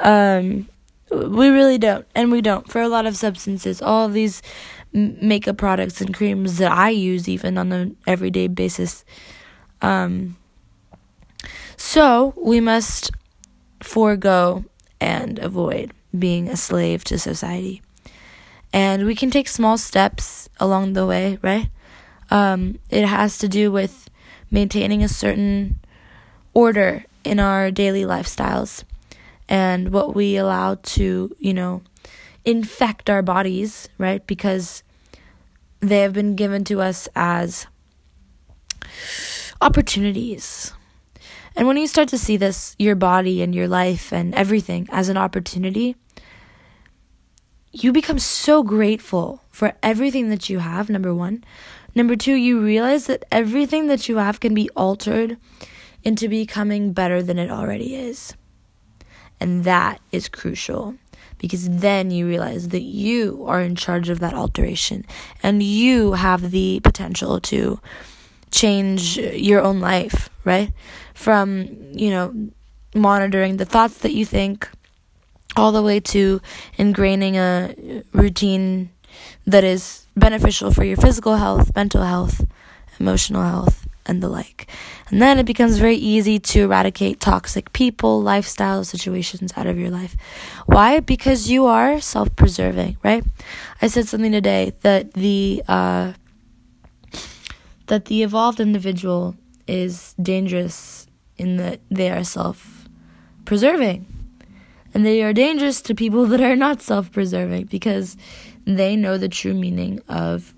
Um, 0.00 0.68
we 1.12 1.48
really 1.48 1.78
don't, 1.78 2.06
and 2.14 2.30
we 2.30 2.40
don't 2.40 2.68
for 2.70 2.80
a 2.80 2.88
lot 2.88 3.06
of 3.06 3.16
substances. 3.16 3.82
All 3.82 4.06
of 4.06 4.12
these 4.12 4.42
makeup 4.92 5.56
products 5.56 6.00
and 6.00 6.14
creams 6.14 6.58
that 6.58 6.72
I 6.72 6.90
use, 6.90 7.28
even 7.28 7.58
on 7.58 7.72
an 7.72 7.96
everyday 8.06 8.48
basis. 8.48 9.04
Um, 9.80 10.36
so 11.76 12.34
we 12.36 12.60
must 12.60 13.10
forego 13.80 14.64
and 15.00 15.38
avoid 15.38 15.92
being 16.16 16.48
a 16.48 16.56
slave 16.56 17.04
to 17.04 17.18
society. 17.18 17.82
And 18.72 19.06
we 19.06 19.14
can 19.14 19.30
take 19.30 19.48
small 19.48 19.76
steps 19.76 20.48
along 20.58 20.92
the 20.92 21.06
way, 21.06 21.38
right? 21.42 21.68
Um, 22.30 22.78
it 22.88 23.04
has 23.04 23.36
to 23.38 23.48
do 23.48 23.70
with 23.70 24.08
maintaining 24.50 25.02
a 25.02 25.08
certain 25.08 25.78
order 26.54 27.04
in 27.24 27.38
our 27.38 27.70
daily 27.70 28.02
lifestyles 28.02 28.84
and 29.48 29.92
what 29.92 30.14
we 30.14 30.36
allow 30.36 30.76
to, 30.76 31.34
you 31.38 31.54
know, 31.54 31.82
infect 32.44 33.10
our 33.10 33.22
bodies, 33.22 33.88
right? 33.98 34.26
Because 34.26 34.82
they 35.80 36.00
have 36.00 36.12
been 36.12 36.36
given 36.36 36.64
to 36.64 36.80
us 36.80 37.08
as 37.14 37.66
opportunities. 39.60 40.72
And 41.54 41.66
when 41.66 41.76
you 41.76 41.86
start 41.86 42.08
to 42.08 42.18
see 42.18 42.36
this, 42.36 42.74
your 42.78 42.94
body 42.94 43.42
and 43.42 43.54
your 43.54 43.68
life 43.68 44.12
and 44.12 44.34
everything 44.34 44.88
as 44.90 45.08
an 45.08 45.16
opportunity, 45.16 45.96
you 47.72 47.92
become 47.92 48.18
so 48.18 48.62
grateful 48.62 49.42
for 49.50 49.74
everything 49.82 50.28
that 50.30 50.48
you 50.48 50.60
have, 50.60 50.88
number 50.88 51.14
one. 51.14 51.44
Number 51.94 52.16
two, 52.16 52.34
you 52.34 52.60
realize 52.60 53.06
that 53.06 53.24
everything 53.30 53.86
that 53.86 54.08
you 54.08 54.16
have 54.16 54.40
can 54.40 54.54
be 54.54 54.68
altered 54.70 55.36
into 56.02 56.28
becoming 56.28 56.92
better 56.92 57.22
than 57.22 57.38
it 57.38 57.50
already 57.50 57.94
is. 57.94 58.34
And 59.42 59.64
that 59.64 60.00
is 60.12 60.28
crucial 60.28 60.94
because 61.38 61.68
then 61.68 62.12
you 62.12 62.28
realize 62.28 62.68
that 62.68 62.82
you 62.82 63.44
are 63.48 63.60
in 63.60 63.74
charge 63.74 64.08
of 64.08 64.20
that 64.20 64.34
alteration 64.34 65.04
and 65.42 65.60
you 65.64 66.12
have 66.12 66.52
the 66.52 66.78
potential 66.84 67.40
to 67.40 67.80
change 68.52 69.18
your 69.18 69.60
own 69.60 69.80
life, 69.80 70.30
right? 70.44 70.72
From, 71.12 71.66
you 71.90 72.10
know, 72.10 72.50
monitoring 72.94 73.56
the 73.56 73.64
thoughts 73.64 73.98
that 73.98 74.12
you 74.12 74.24
think 74.24 74.68
all 75.56 75.72
the 75.72 75.82
way 75.82 75.98
to 75.98 76.40
ingraining 76.78 77.34
a 77.34 78.04
routine 78.12 78.90
that 79.44 79.64
is 79.64 80.06
beneficial 80.16 80.70
for 80.70 80.84
your 80.84 80.96
physical 80.96 81.34
health, 81.34 81.74
mental 81.74 82.04
health, 82.04 82.46
emotional 83.00 83.42
health, 83.42 83.81
and 84.06 84.22
the 84.22 84.28
like. 84.28 84.68
And 85.10 85.20
then 85.20 85.38
it 85.38 85.46
becomes 85.46 85.78
very 85.78 85.96
easy 85.96 86.38
to 86.38 86.64
eradicate 86.64 87.20
toxic 87.20 87.72
people, 87.72 88.20
lifestyle 88.22 88.84
situations 88.84 89.52
out 89.56 89.66
of 89.66 89.78
your 89.78 89.90
life. 89.90 90.16
Why? 90.66 91.00
Because 91.00 91.50
you 91.50 91.66
are 91.66 92.00
self 92.00 92.34
preserving, 92.36 92.96
right? 93.02 93.24
I 93.80 93.86
said 93.88 94.08
something 94.08 94.32
today 94.32 94.72
that 94.80 95.14
the 95.14 95.62
uh, 95.68 96.12
that 97.86 98.06
the 98.06 98.22
evolved 98.22 98.60
individual 98.60 99.36
is 99.66 100.14
dangerous 100.20 101.06
in 101.36 101.56
that 101.56 101.80
they 101.90 102.10
are 102.10 102.24
self 102.24 102.88
preserving. 103.44 104.06
And 104.94 105.06
they 105.06 105.22
are 105.22 105.32
dangerous 105.32 105.80
to 105.82 105.94
people 105.94 106.26
that 106.32 106.40
are 106.40 106.56
not 106.56 106.82
self 106.82 107.12
preserving 107.12 107.66
because 107.66 108.16
they 108.64 108.96
know 108.96 109.18
the 109.18 109.28
true 109.28 109.54
meaning 109.54 110.00
of 110.08 110.54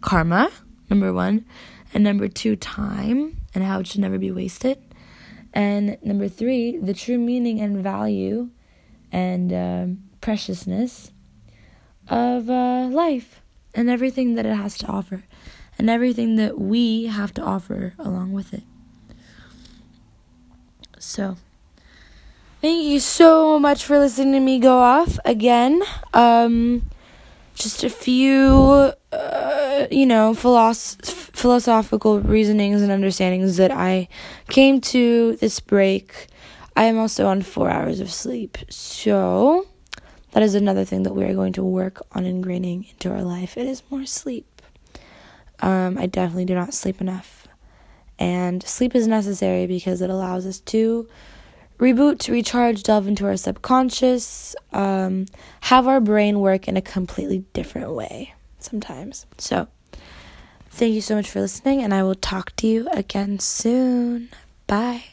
karma, 0.00 0.50
number 0.90 1.12
one, 1.12 1.44
and 1.94 2.04
number 2.04 2.28
two, 2.28 2.56
time 2.56 3.38
and 3.54 3.64
how 3.64 3.80
it 3.80 3.86
should 3.86 4.00
never 4.00 4.18
be 4.18 4.30
wasted. 4.30 4.78
And 5.52 5.96
number 6.02 6.28
three, 6.28 6.76
the 6.76 6.92
true 6.92 7.18
meaning 7.18 7.60
and 7.60 7.82
value 7.82 8.50
and 9.12 9.52
um, 9.52 10.02
preciousness 10.20 11.12
of 12.08 12.50
uh, 12.50 12.88
life 12.90 13.40
and 13.74 13.88
everything 13.88 14.34
that 14.34 14.44
it 14.44 14.54
has 14.54 14.76
to 14.78 14.86
offer 14.86 15.22
and 15.78 15.88
everything 15.88 16.36
that 16.36 16.58
we 16.58 17.06
have 17.06 17.32
to 17.34 17.42
offer 17.42 17.94
along 17.98 18.32
with 18.32 18.52
it. 18.52 18.62
So, 20.98 21.36
thank 22.60 22.84
you 22.84 22.98
so 22.98 23.58
much 23.58 23.84
for 23.84 23.98
listening 23.98 24.32
to 24.32 24.40
me 24.40 24.58
go 24.58 24.78
off 24.78 25.18
again. 25.24 25.82
Um, 26.12 26.90
just 27.54 27.84
a 27.84 27.90
few, 27.90 28.52
uh, 28.52 28.92
you 29.90 30.06
know, 30.06 30.34
philosoph- 30.34 31.30
philosophical 31.34 32.20
reasonings 32.20 32.82
and 32.82 32.90
understandings 32.90 33.56
that 33.56 33.70
I 33.70 34.08
came 34.48 34.80
to 34.82 35.36
this 35.36 35.60
break. 35.60 36.28
I 36.76 36.84
am 36.84 36.98
also 36.98 37.26
on 37.26 37.42
four 37.42 37.70
hours 37.70 38.00
of 38.00 38.10
sleep. 38.10 38.58
So, 38.68 39.66
that 40.32 40.42
is 40.42 40.54
another 40.54 40.84
thing 40.84 41.04
that 41.04 41.14
we 41.14 41.24
are 41.24 41.34
going 41.34 41.52
to 41.54 41.62
work 41.62 42.02
on 42.12 42.24
ingraining 42.24 42.90
into 42.90 43.10
our 43.10 43.22
life. 43.22 43.56
It 43.56 43.66
is 43.66 43.82
more 43.90 44.04
sleep. 44.06 44.62
Um, 45.60 45.96
I 45.96 46.06
definitely 46.06 46.46
do 46.46 46.54
not 46.54 46.74
sleep 46.74 47.00
enough. 47.00 47.46
And 48.18 48.62
sleep 48.62 48.94
is 48.94 49.06
necessary 49.06 49.66
because 49.66 50.00
it 50.00 50.10
allows 50.10 50.46
us 50.46 50.60
to 50.60 51.08
reboot, 51.78 52.18
to 52.20 52.32
recharge, 52.32 52.82
delve 52.82 53.06
into 53.06 53.26
our 53.26 53.36
subconscious, 53.36 54.54
um, 54.72 55.26
have 55.62 55.86
our 55.86 56.00
brain 56.00 56.40
work 56.40 56.68
in 56.68 56.76
a 56.76 56.82
completely 56.82 57.44
different 57.52 57.92
way 57.92 58.34
sometimes. 58.58 59.26
So, 59.38 59.68
thank 60.74 60.94
you 60.94 61.00
so 61.00 61.14
much 61.14 61.30
for 61.30 61.40
listening, 61.40 61.82
and 61.82 61.94
I 61.94 62.02
will 62.02 62.14
talk 62.14 62.54
to 62.56 62.66
you 62.66 62.88
again 62.92 63.38
soon. 63.38 64.28
Bye. 64.66 65.04